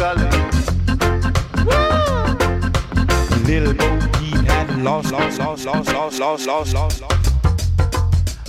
valley. 0.03 0.27
Little 3.47 3.75
Bo 3.75 3.89
Peep 4.15 4.43
had 4.51 4.83
lost, 4.83 5.13
lost, 5.13 5.39
lost, 5.39 5.65
lost, 5.65 5.93
lost, 5.93 6.19
lost, 6.19 6.47
lost, 6.47 6.75
lost, 6.75 7.01
lost. 7.03 7.33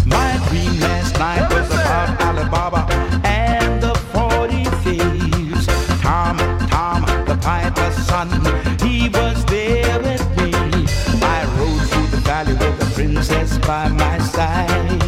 My 0.05 0.31
dream 0.49 0.79
last 0.79 1.13
night 1.19 1.47
was 1.53 1.67
about 1.69 2.09
Alibaba 2.21 2.81
and 3.23 3.83
the 3.83 3.93
40 4.13 4.63
thieves. 4.83 5.67
Tom, 6.01 6.37
Tom, 6.73 7.01
the 7.27 7.37
piper's 7.41 7.97
son, 8.07 8.29
he 8.81 9.09
was 9.09 9.45
there 9.45 9.99
with 9.99 10.25
me. 10.37 10.51
I 11.21 11.39
rode 11.57 11.87
through 11.89 12.07
the 12.15 12.21
valley 12.25 12.53
with 12.53 12.79
the 12.79 12.89
princess 12.95 13.59
by 13.59 13.89
my 13.89 14.17
side. 14.17 15.02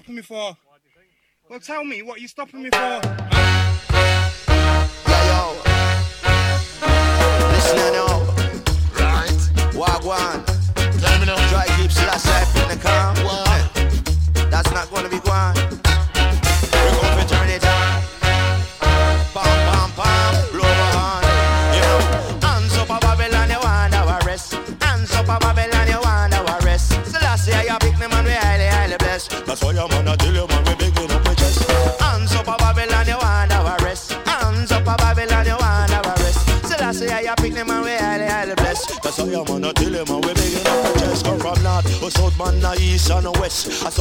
stopping 0.00 0.14
me 0.14 0.22
for? 0.22 0.56
Well, 1.50 1.60
tell 1.60 1.84
me, 1.84 2.02
what 2.02 2.16
are 2.18 2.20
you 2.20 2.28
stopping 2.28 2.62
me 2.62 2.70
for? 2.70 3.29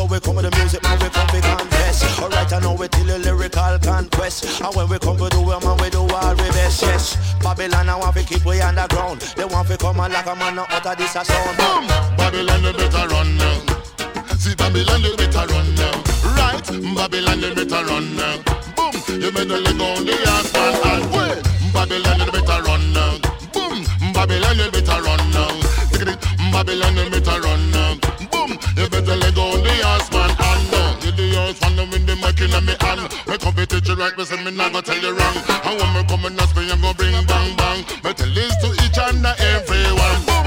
we 0.09 0.19
come 0.19 0.35
with 0.35 0.49
the 0.49 0.57
music, 0.57 0.81
man, 0.83 0.97
we 0.99 1.09
come 1.09 1.27
to 1.27 1.39
confess. 1.41 2.19
Alright, 2.19 2.51
I 2.51 2.59
know 2.59 2.73
we 2.73 2.87
till 2.87 3.05
the 3.05 3.19
lyrical 3.19 3.77
conquest. 3.79 4.61
And 4.61 4.73
when 4.75 4.89
we 4.89 4.97
come 4.97 5.17
to 5.17 5.29
do 5.29 5.41
it, 5.51 5.63
man, 5.63 5.77
we 5.77 5.89
do 5.89 6.01
all 6.01 6.35
we 6.35 6.49
best, 6.57 6.81
yes. 6.81 7.17
Babylon, 7.41 7.89
I 7.89 7.95
want 7.95 8.15
to 8.15 8.23
keep 8.23 8.43
we 8.45 8.59
underground. 8.61 9.21
They 9.37 9.45
want 9.45 9.67
to 9.69 9.77
come 9.77 9.99
and 9.99 10.13
like 10.13 10.25
a 10.25 10.35
man, 10.35 10.55
not 10.55 10.71
utter 10.71 10.95
this 10.95 11.15
a 11.15 11.23
sound. 11.23 11.57
Boom! 11.57 11.87
Babylon, 12.17 12.63
you 12.63 12.73
better 12.73 13.07
run 13.07 13.37
now. 13.37 13.57
See, 14.37 14.55
Babylon, 14.55 15.01
you 15.01 15.15
better 15.15 15.45
run 15.45 15.75
now. 15.75 15.95
Right, 16.33 16.65
Babylon, 16.95 17.39
you 17.41 17.53
better 17.53 17.85
run 17.85 18.15
now. 18.15 18.37
Boom! 18.75 19.21
You 19.21 19.31
better 19.31 19.59
let 19.61 19.77
go 19.77 19.85
on 19.93 20.05
the 20.05 20.15
ass, 20.25 20.53
man, 20.53 20.73
and 20.89 21.05
wait. 21.13 21.43
Babylon, 21.73 22.19
you 22.19 22.31
better 22.31 22.59
run 22.63 22.93
now. 22.93 23.13
Boom! 23.53 23.85
Babylon, 24.13 24.57
you 24.57 24.71
better 24.71 25.01
run 25.01 25.21
now. 25.31 25.53
Babylon, 26.51 26.97
you 26.97 27.09
better 27.09 27.41
run 27.41 27.71
now. 27.71 27.95
Boom! 28.31 28.57
You 28.75 28.89
better 28.89 29.15
let 29.15 29.35
go 29.35 29.58
and 31.79 31.91
with 31.91 32.05
the 32.05 32.15
mic 32.15 32.39
in 32.41 32.51
me 32.65 32.75
hand. 32.79 33.01
Me 33.27 33.37
come 33.37 33.55
you 33.87 33.95
right, 33.95 34.15
me 34.17 34.25
say 34.25 34.43
me 34.43 34.51
not 34.51 34.73
go 34.73 34.81
tell 34.81 34.97
you 34.97 35.11
wrong. 35.15 35.37
I 35.63 35.75
want 35.79 35.91
me 35.95 36.01
coming 36.09 36.37
and 36.37 36.55
me, 36.55 36.71
I'm 36.71 36.81
gonna 36.81 36.93
bring 36.93 37.15
bang 37.25 37.55
bang. 37.55 37.79
Me 38.03 38.13
tell 38.13 38.33
this 38.33 38.55
to 38.61 38.69
each 38.83 38.99
and 38.99 39.25
everyone. 39.25 40.38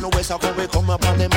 no 0.00 0.08
waste, 0.16 0.28
so 0.28 0.38
come 0.38 0.56
we 0.56 0.66
come 0.66 0.90
up 0.90 1.04
on 1.06 1.18
the 1.18 1.29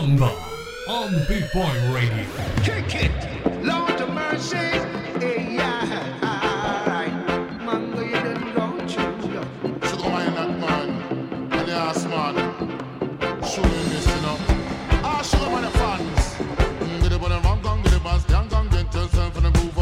Mamba 0.00 0.32
on 0.88 1.12
Big 1.28 1.44
Boy 1.52 1.74
Radio. 1.92 2.24
Kick 2.62 3.04
it, 3.04 3.12
Lord 3.62 4.00
of 4.00 4.08
mercy. 4.14 4.56
Yeah, 4.56 5.84
that 10.36 10.58
man, 10.58 10.88
the 11.50 11.72
ass 11.72 12.06
man. 12.06 12.34
This, 13.42 14.06
you 14.06 14.22
know. 14.22 14.38
Ah, 15.04 15.20
the 15.60 15.70
fans. 15.78 16.24
Mm, 16.80 17.02
get 17.02 17.12
up 17.12 17.22
on 17.22 17.30
the 17.32 17.38
get 17.82 17.92
the 17.92 18.00
gang 18.24 18.48
gang, 18.48 18.68
get 18.70 18.94
yourself 18.94 19.36
in 19.36 19.42
the 19.42 19.50
groove. 19.50 19.76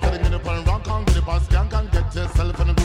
Get 0.00 0.12
up 0.12 0.22
get 0.22 0.34
up 0.34 0.46
on 0.48 0.64
the 0.64 0.72
get 1.04 1.14
the 1.14 1.22
bus, 1.22 1.46
gang 1.46 1.68
gang, 1.68 1.88
get 1.92 2.12
yourself 2.16 2.60
in 2.60 2.66
the 2.66 2.74
groove. 2.74 2.81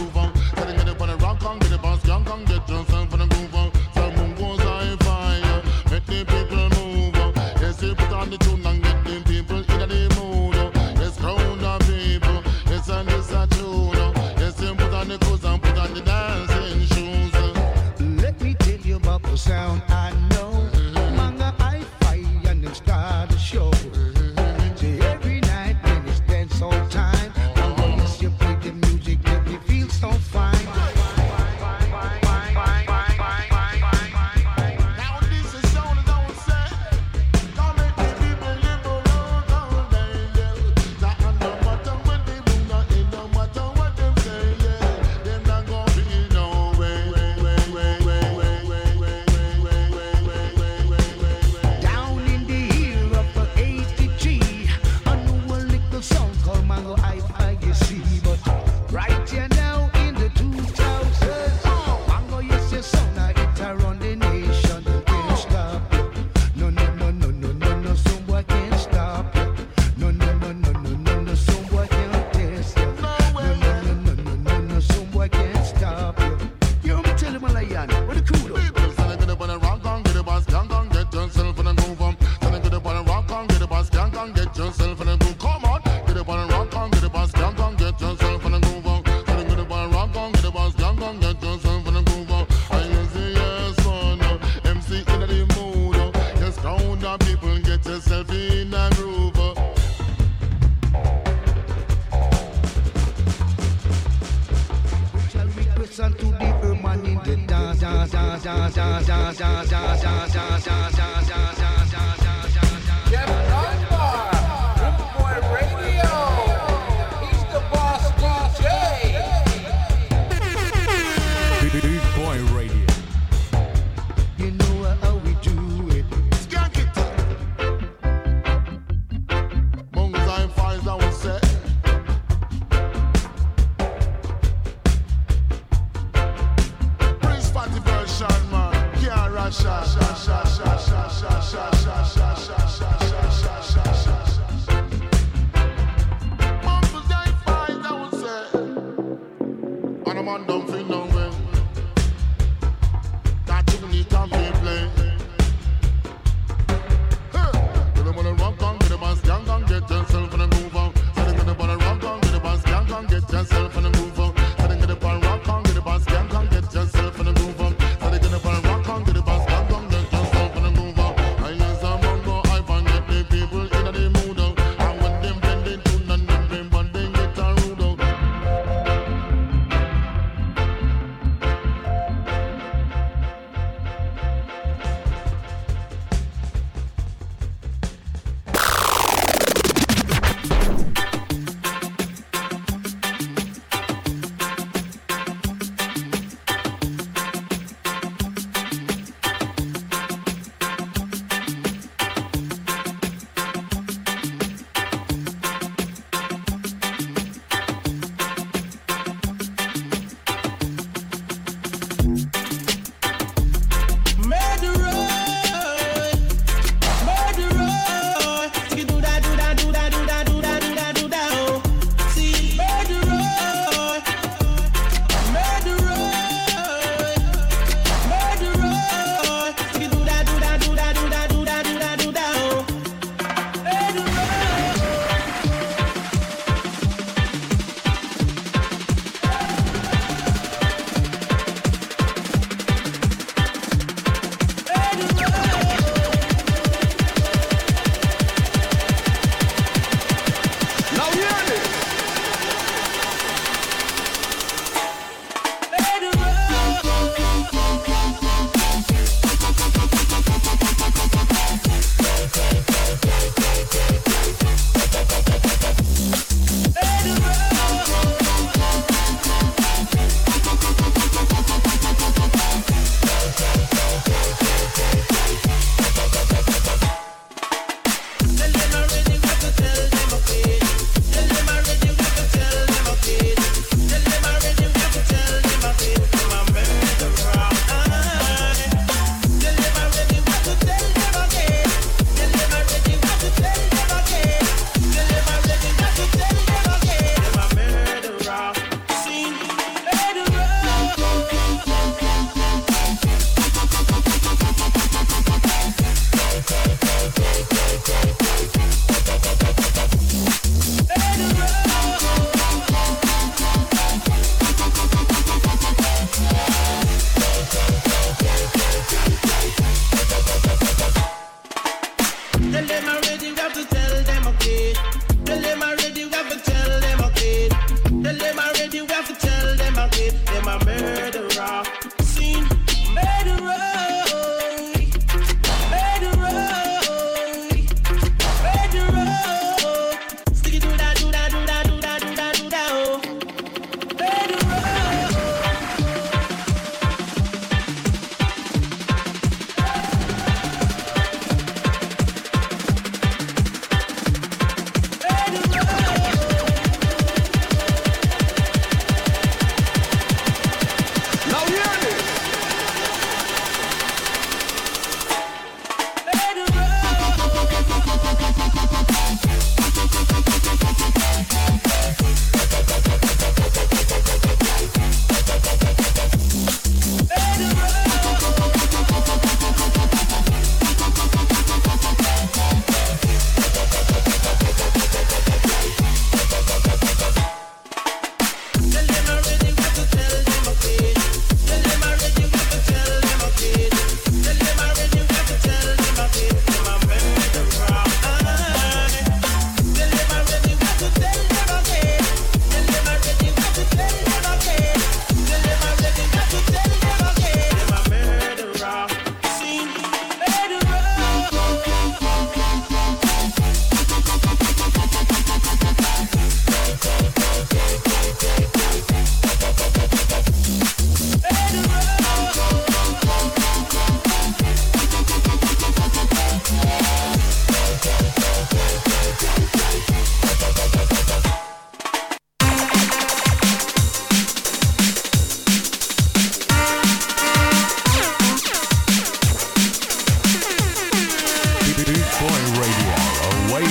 For 443.57 443.63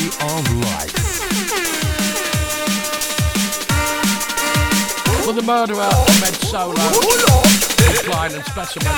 the 5.33 5.43
murderer, 5.43 5.79
Ahmed 5.79 6.35
Sola, 6.43 6.75
Klein 8.03 8.33
oh, 8.33 8.35
and 8.35 8.45
Specimen. 8.47 8.91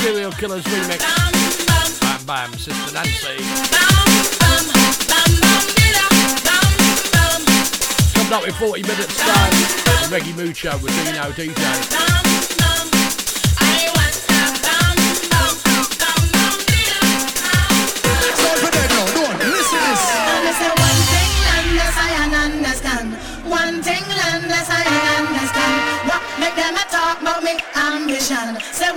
Serial 0.00 0.30
Killers 0.30 0.62
remix. 0.62 1.00
Bam 2.00 2.24
Bam, 2.24 2.52
Sister 2.56 2.92
Nancy. 2.94 3.42
Coming 8.14 8.32
up 8.32 8.46
in 8.46 8.54
40 8.54 8.82
minutes 8.82 9.16
time, 9.18 9.52
Reggie 10.12 10.34
Mucho 10.34 10.78
with 10.78 10.94
Dino 11.04 11.32
DJ. 11.32 12.19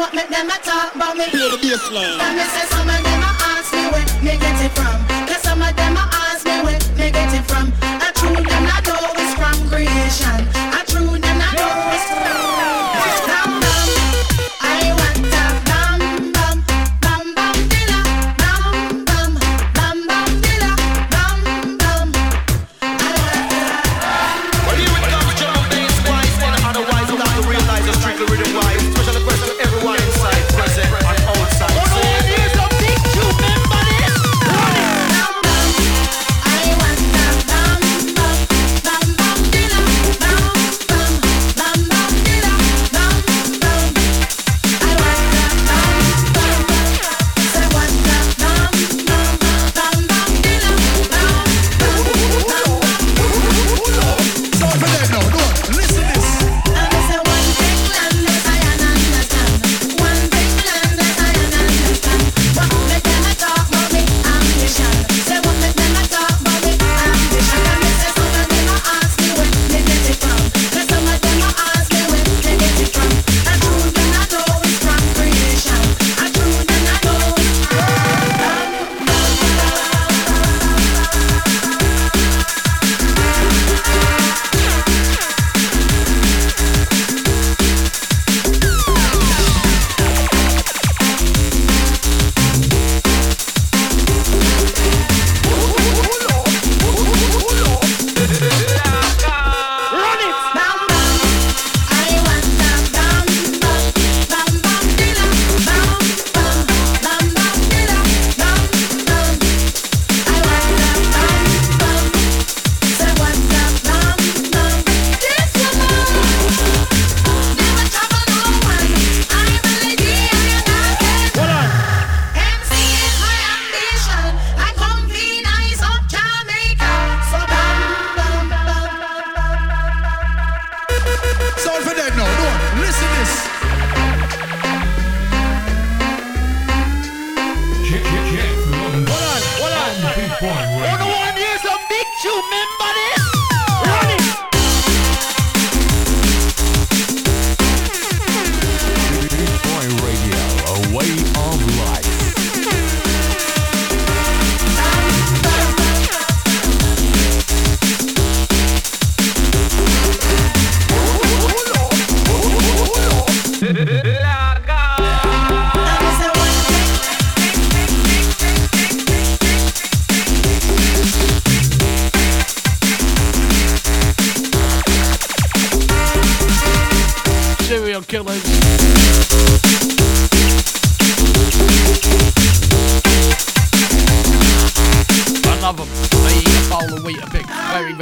What 0.04 0.14
make 0.14 0.28
them 0.28 0.50
a 0.50 0.58
talk 0.60 0.96
about 0.96 1.16
me. 1.16 1.24
Play 1.32 1.48
the 1.48 1.58
bass 1.64 1.90
line. 1.90 2.20
But 2.20 2.36
me 2.36 2.44
say 2.52 2.66
some 2.76 2.90
of 2.92 3.00
them 3.08 3.24
a 3.24 3.32
ask 3.56 3.72
me 3.72 3.84
where 3.88 4.08
me 4.20 4.34
get 4.36 4.60
it 4.60 4.72
from. 4.76 5.00
Cause 5.28 5.42
some 5.48 5.62
of 5.62 5.74
them 5.80 5.96
a 5.96 6.04
ask 6.28 6.44
me 6.46 6.60
where 6.66 6.80
me 7.00 7.08
get 7.10 7.32
it 7.32 7.46
from. 7.48 7.72
I 7.80 8.12
true 8.20 8.36
them 8.36 8.64
not 8.68 8.84
know 8.84 9.00
it's 9.16 9.34
from 9.40 9.56
creation. 9.72 10.43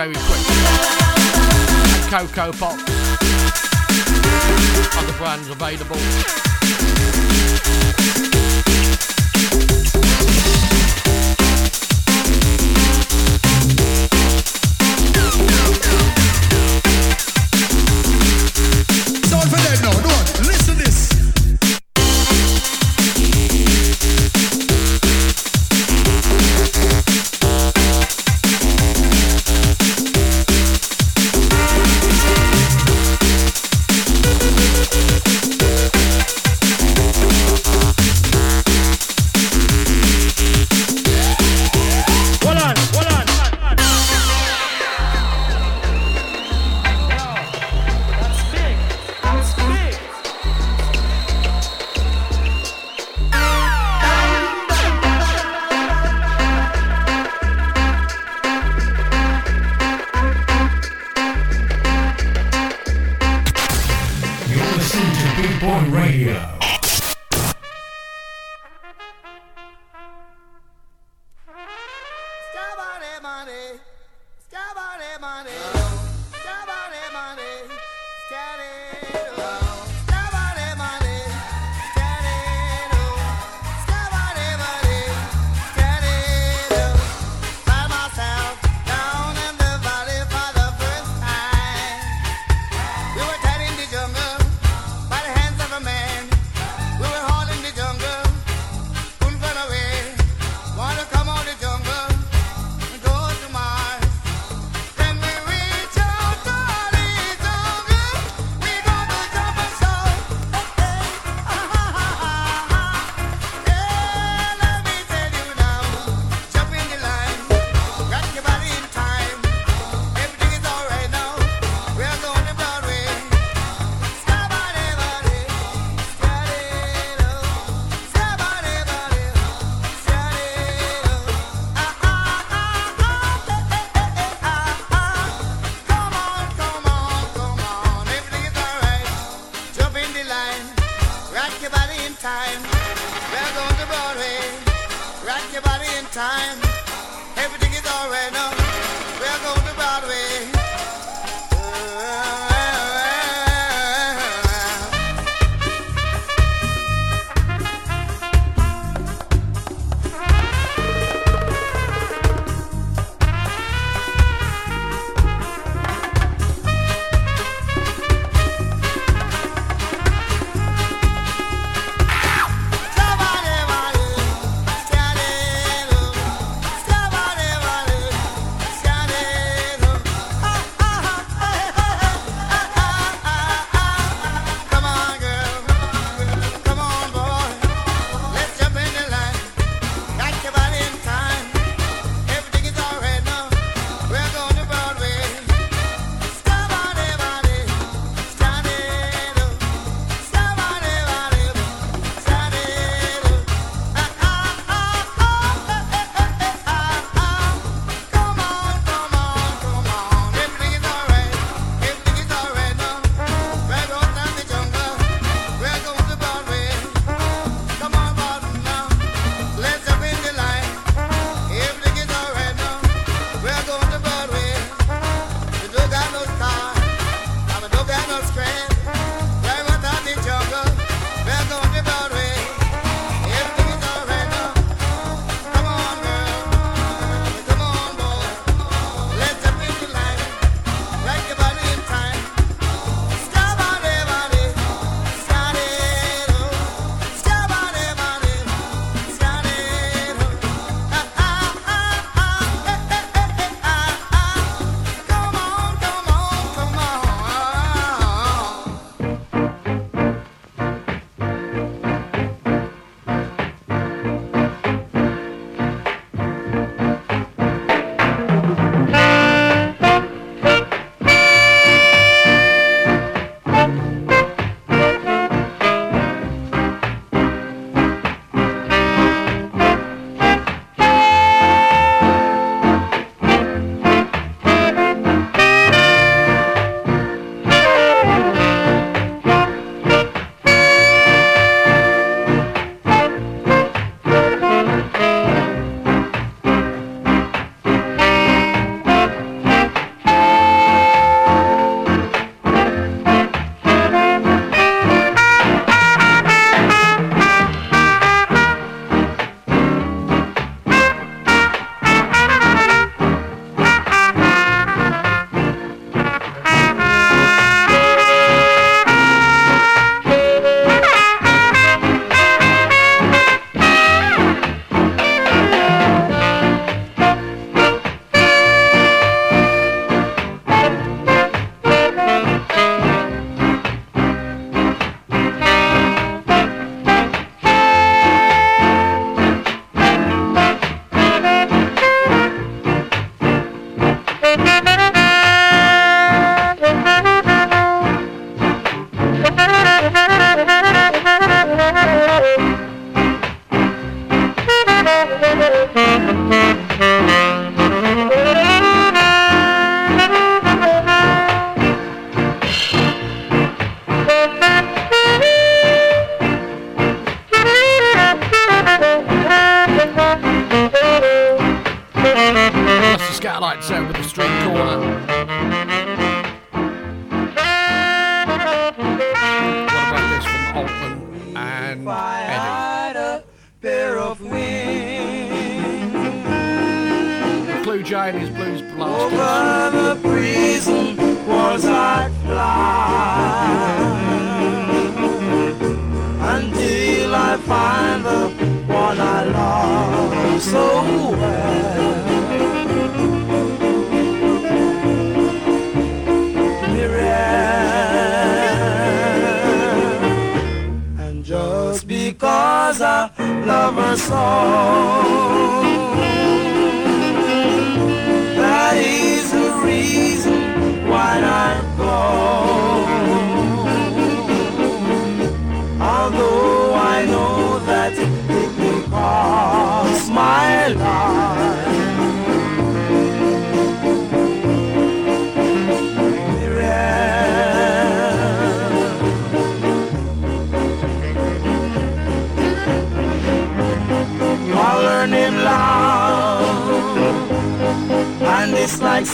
Very, 0.09 0.15
quick. 0.25 0.41
Cocoa 2.09 2.51
Pops. 2.53 2.83
Other 4.97 5.17
brands 5.17 5.49
available. 5.49 5.97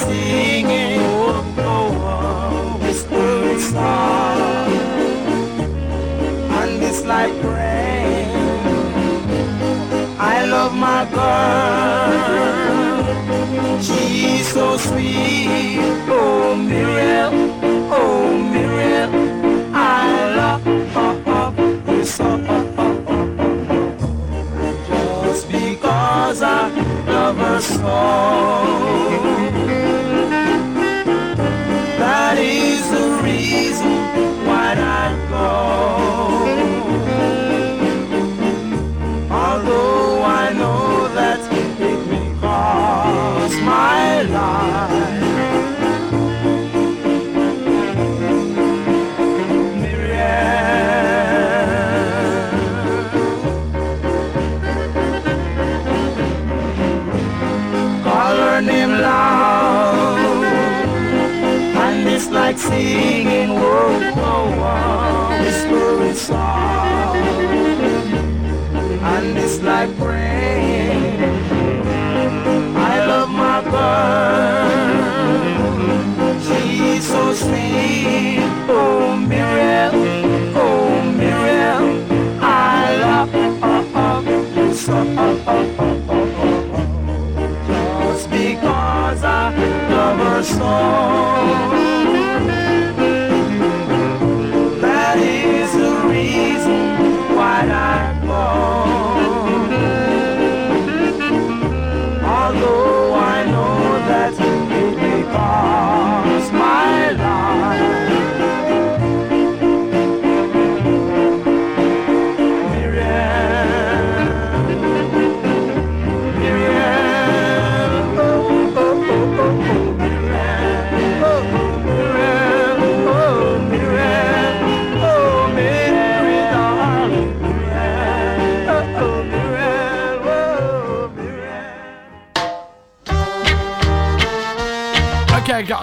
singing, 0.03 0.99
oh, 0.99 1.43
oh, 1.57 1.89
oh, 2.13 2.77
whispering 2.81 3.59
star, 3.59 4.67
and 6.59 6.83
it's 6.83 7.03
like 7.05 7.33
rain. 7.43 8.29
I 10.19 10.45
love 10.45 10.73
my 10.75 11.05
girl, 11.17 12.21
she's 13.81 14.47
so 14.53 14.77
sweet, 14.77 15.79
oh 16.09 16.55
Muriel, 16.55 17.31
oh. 17.93 18.46
Just 84.87 84.95
because 88.29 89.21
I 89.21 89.53
love 89.89 90.17
her 90.17 90.43
so. 90.43 91.76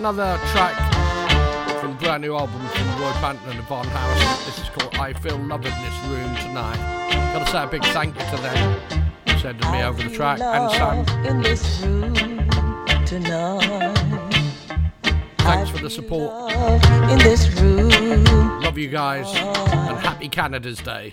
another 0.07 0.39
track 0.49 0.77
from 1.81 1.93
the 1.93 1.97
brand 1.97 2.21
new 2.21 2.37
album 2.37 2.61
from 2.69 3.01
Roy 3.01 3.11
Panton 3.13 3.49
and 3.49 3.59
Yvonne 3.59 3.87
House. 3.87 4.45
This 4.45 4.59
is 4.59 4.69
called 4.69 4.95
I 4.97 5.15
Feel 5.15 5.39
Love 5.39 5.65
in 5.65 5.73
This 5.83 5.99
Room 6.07 6.37
Tonight. 6.37 6.77
Gotta 7.33 7.51
say 7.51 7.63
a 7.63 7.67
big 7.67 7.83
thank 7.87 8.15
you 8.15 8.37
to 8.37 8.43
them 8.43 8.81
for 9.27 9.39
sending 9.39 9.73
me 9.73 9.79
I 9.79 9.85
over 9.85 10.03
the 10.03 10.15
track 10.15 10.41
and 10.41 11.07
Sam. 11.07 11.25
In 11.25 11.41
this 11.41 11.81
room 11.81 12.15
tonight. 13.07 13.95
Thanks 15.39 15.71
for 15.71 15.79
the 15.79 15.89
support. 15.89 16.53
In 17.11 17.19
this 17.21 17.49
room. 17.59 18.61
Love 18.61 18.77
you 18.77 18.89
guys 18.89 19.35
and 19.35 19.97
happy 19.97 20.29
Canada's 20.29 20.81
Day. 20.81 21.13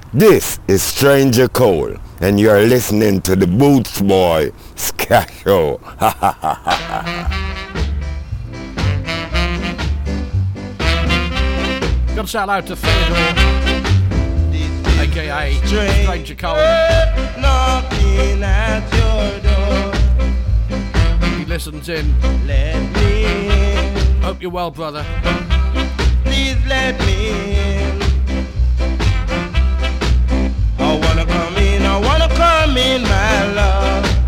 This 0.13 0.59
is 0.67 0.83
Stranger 0.83 1.47
Cole, 1.47 1.95
and 2.19 2.37
you're 2.37 2.63
listening 2.63 3.21
to 3.21 3.33
the 3.33 3.47
Boots 3.47 4.01
Boy 4.01 4.51
Ska 4.75 5.25
Show. 5.41 5.79
Ha 5.83 6.09
ha 6.09 6.37
ha 6.37 6.53
ha 6.53 6.83
ha. 6.85 7.37
Got 12.13 12.23
to 12.23 12.27
shout 12.27 12.49
out 12.49 12.67
to 12.67 12.75
Theodore, 12.75 13.35
aka 14.99 15.53
Stranger 15.65 16.35
Cole. 16.35 16.55
Knocking 17.39 18.43
at 18.43 18.83
your 18.91 19.39
door. 19.47 19.93
He 21.37 21.45
listens 21.45 21.87
in. 21.87 22.13
Let 22.45 22.81
me 22.95 23.23
in. 23.77 24.21
Hope 24.21 24.41
you're 24.41 24.51
well, 24.51 24.71
brother. 24.71 25.05
Please 26.25 26.57
let 26.67 26.99
me 26.99 27.29
in. 27.77 27.80
In, 32.77 33.01
my 33.03 33.53
love. 33.53 34.20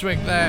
Jackie 0.00 0.24
there 0.24 0.39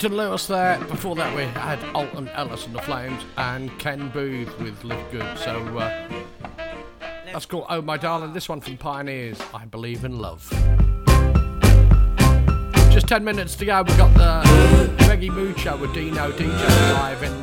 Captain 0.00 0.16
Lewis 0.16 0.46
there. 0.46 0.78
Before 0.86 1.14
that, 1.16 1.36
we 1.36 1.42
had 1.42 1.78
Alton 1.94 2.26
Ellis 2.28 2.64
and 2.64 2.74
the 2.74 2.80
Flames 2.80 3.22
and 3.36 3.78
Ken 3.78 4.08
Boothe 4.08 4.48
with 4.58 4.82
Live 4.82 5.10
Good. 5.12 5.36
So 5.36 5.76
uh, 5.76 6.08
that's 7.26 7.44
cool. 7.44 7.66
Oh, 7.68 7.82
my 7.82 7.98
darling, 7.98 8.32
this 8.32 8.48
one 8.48 8.62
from 8.62 8.78
Pioneers 8.78 9.38
I 9.52 9.66
Believe 9.66 10.06
in 10.06 10.18
Love. 10.18 10.48
Just 12.90 13.08
10 13.08 13.22
minutes 13.22 13.54
to 13.56 13.66
go. 13.66 13.82
We've 13.82 13.98
got 13.98 14.14
the 14.14 14.48
Reggae 15.04 15.28
Mood 15.28 15.60
Show 15.60 15.76
with 15.76 15.92
Dino 15.92 16.32
DJ 16.32 16.94
live 16.94 17.22
in 17.22 17.39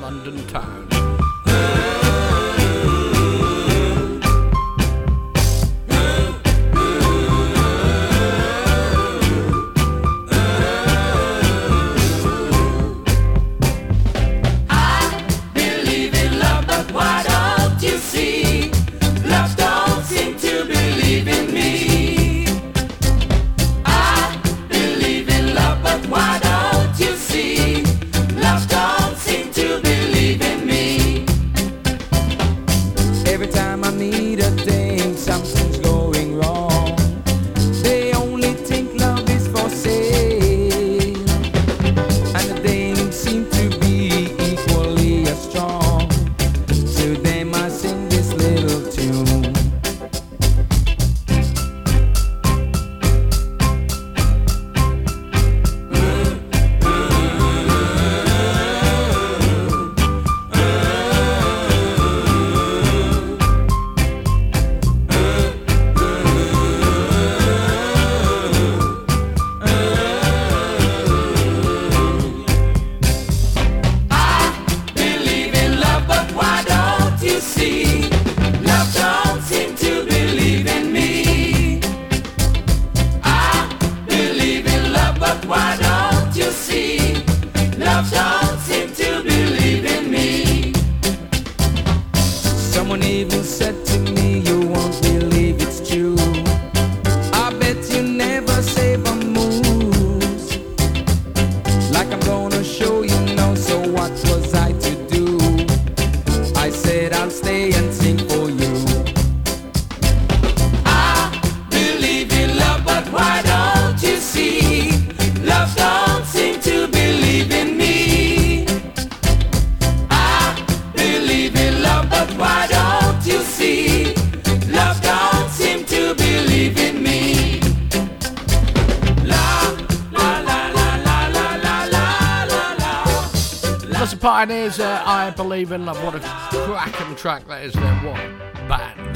Pioneers 134.28 134.76
there, 134.76 135.02
I 135.06 135.30
believe 135.30 135.72
in 135.72 135.86
love. 135.86 136.04
What 136.04 136.16
a 136.16 136.20
cracking 136.20 137.16
track 137.16 137.48
that 137.48 137.64
is 137.64 137.72
there. 137.72 137.96
What 138.04 138.20
band. 138.68 139.16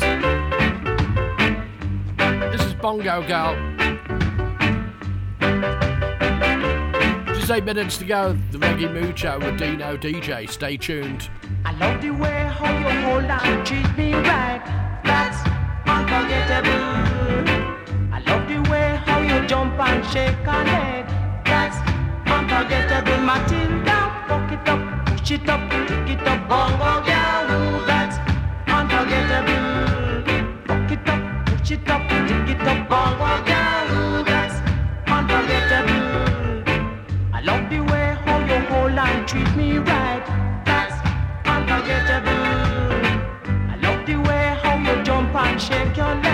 This 2.54 2.62
is 2.62 2.74
Bongo 2.76 3.22
Girl. 3.28 3.58
Just 7.36 7.52
eight 7.52 7.66
minutes 7.66 7.98
to 7.98 8.06
go. 8.06 8.38
The 8.52 8.58
Reggae 8.60 8.90
Mood 8.90 9.20
Show 9.20 9.38
with 9.40 9.60
Dino 9.60 9.98
DJ. 9.98 10.50
Stay 10.50 10.78
tuned. 10.78 11.30
I 11.66 11.74
love 11.74 12.02
the 12.02 12.12
way 12.12 12.50
how 12.58 12.72
you 12.72 13.02
hold 13.02 13.26
and 13.26 13.68
treat 13.68 13.98
me 13.98 14.14
right. 14.14 14.64
That's 15.04 15.42
unforgettable. 15.90 16.86
I 18.14 18.24
love 18.28 18.48
the 18.48 18.62
way 18.72 18.96
how 19.06 19.20
you 19.20 19.46
jump 19.46 19.78
and 19.78 20.06
shake 20.06 20.48
a 20.48 20.64
leg. 20.64 21.06
That's 21.44 21.76
unforgettable. 22.32 23.18
Matilda, 23.26 23.91
it 25.32 25.50
up, 25.50 25.70
pick 25.70 26.10
it 26.10 26.28
up, 26.28 26.50
bongo 26.50 27.06
girl. 27.06 27.86
That's 27.86 28.18
unforgettable. 28.68 30.24
Fuck 30.68 30.92
it 30.92 31.08
up, 31.08 31.46
push 31.46 31.72
it 31.72 31.90
up, 31.90 32.02
pick 32.10 32.50
it 32.54 32.68
up, 32.68 32.90
bongo 32.90 33.32
girl. 33.50 34.24
That's 34.26 34.56
unforgettable. 35.08 36.64
I 37.34 37.42
love 37.44 37.70
the 37.70 37.80
way 37.80 38.18
how 38.26 38.40
you 38.40 38.60
hold 38.70 38.92
and 38.92 39.28
treat 39.28 39.56
me 39.56 39.78
right. 39.78 40.24
That's 40.66 40.96
unforgettable. 41.48 42.44
I 43.74 43.76
love 43.82 44.06
the 44.06 44.16
way 44.18 44.58
how 44.62 44.76
you 44.78 45.04
jump 45.04 45.34
and 45.36 45.62
shake 45.62 45.96
your 45.96 46.16
leg. 46.16 46.31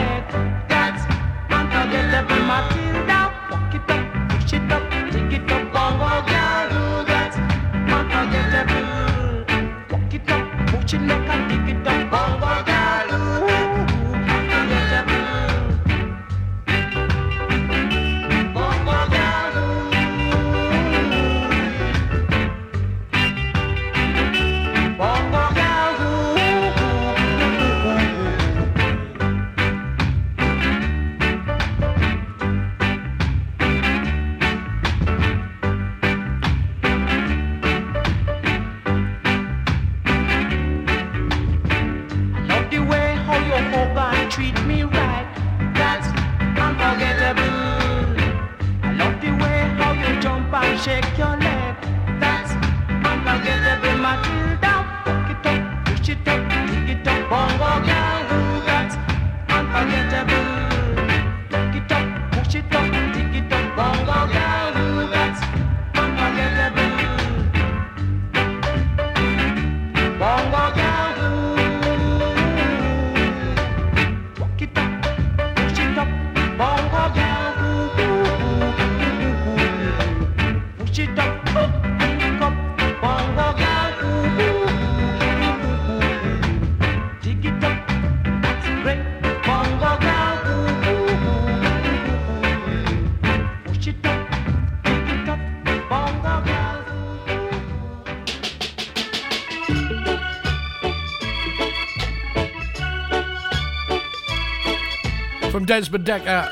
Desmond 105.68 106.06
Dekker. 106.06 106.50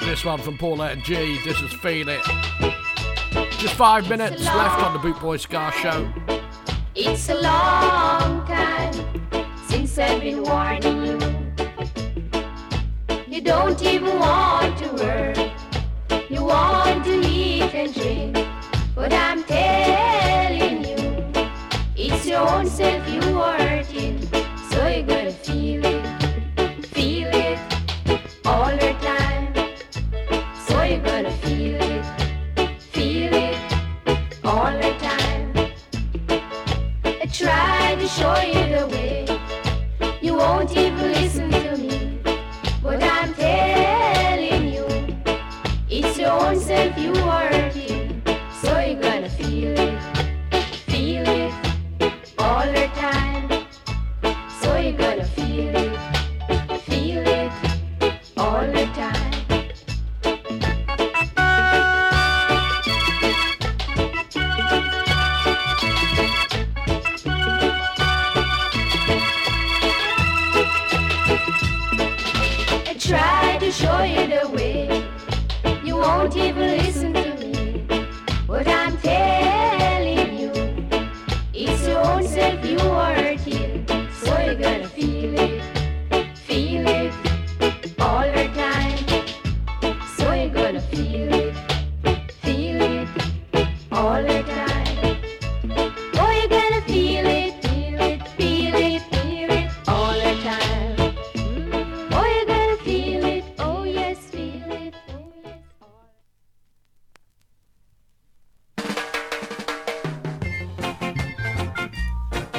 This 0.00 0.22
one 0.22 0.38
from 0.38 0.58
Paulette 0.58 0.92
and 0.92 1.02
G. 1.02 1.38
This 1.42 1.58
is 1.62 1.72
Feel 1.72 2.10
It. 2.10 2.20
Just 3.52 3.72
five 3.76 4.10
minutes 4.10 4.44
left 4.44 4.82
on 4.82 4.92
the 4.92 4.98
Boot 4.98 5.18
Boy 5.20 5.38
Ska 5.38 5.72
Show. 5.80 6.12
It's 6.94 7.30
a 7.30 7.40
long 7.40 8.15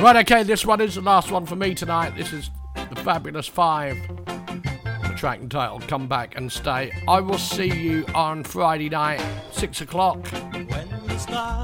Right, 0.07 0.31
okay, 0.31 0.43
this 0.43 0.65
one 0.65 0.79
is 0.79 0.95
the 0.95 1.01
last 1.01 1.31
one 1.31 1.45
for 1.45 1.57
me 1.57 1.75
tonight. 1.75 2.15
This 2.15 2.31
is 2.31 2.49
the 2.75 2.95
Fabulous 2.95 3.45
Five. 3.45 3.97
The 4.25 5.13
track 5.17 5.41
entitled 5.41 5.85
Come 5.89 6.07
Back 6.07 6.37
and 6.37 6.49
Stay. 6.49 6.93
I 7.09 7.19
will 7.19 7.37
see 7.37 7.69
you 7.69 8.05
on 8.15 8.45
Friday 8.45 8.87
night, 8.87 9.21
6 9.51 9.81
o'clock. 9.81 10.25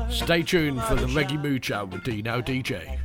Stay 0.10 0.44
tuned 0.44 0.84
for 0.84 0.96
the 0.96 1.08
Reggae 1.08 1.42
Mood 1.42 1.70
with 1.90 2.04
Dino 2.04 2.42
DJ. 2.42 3.00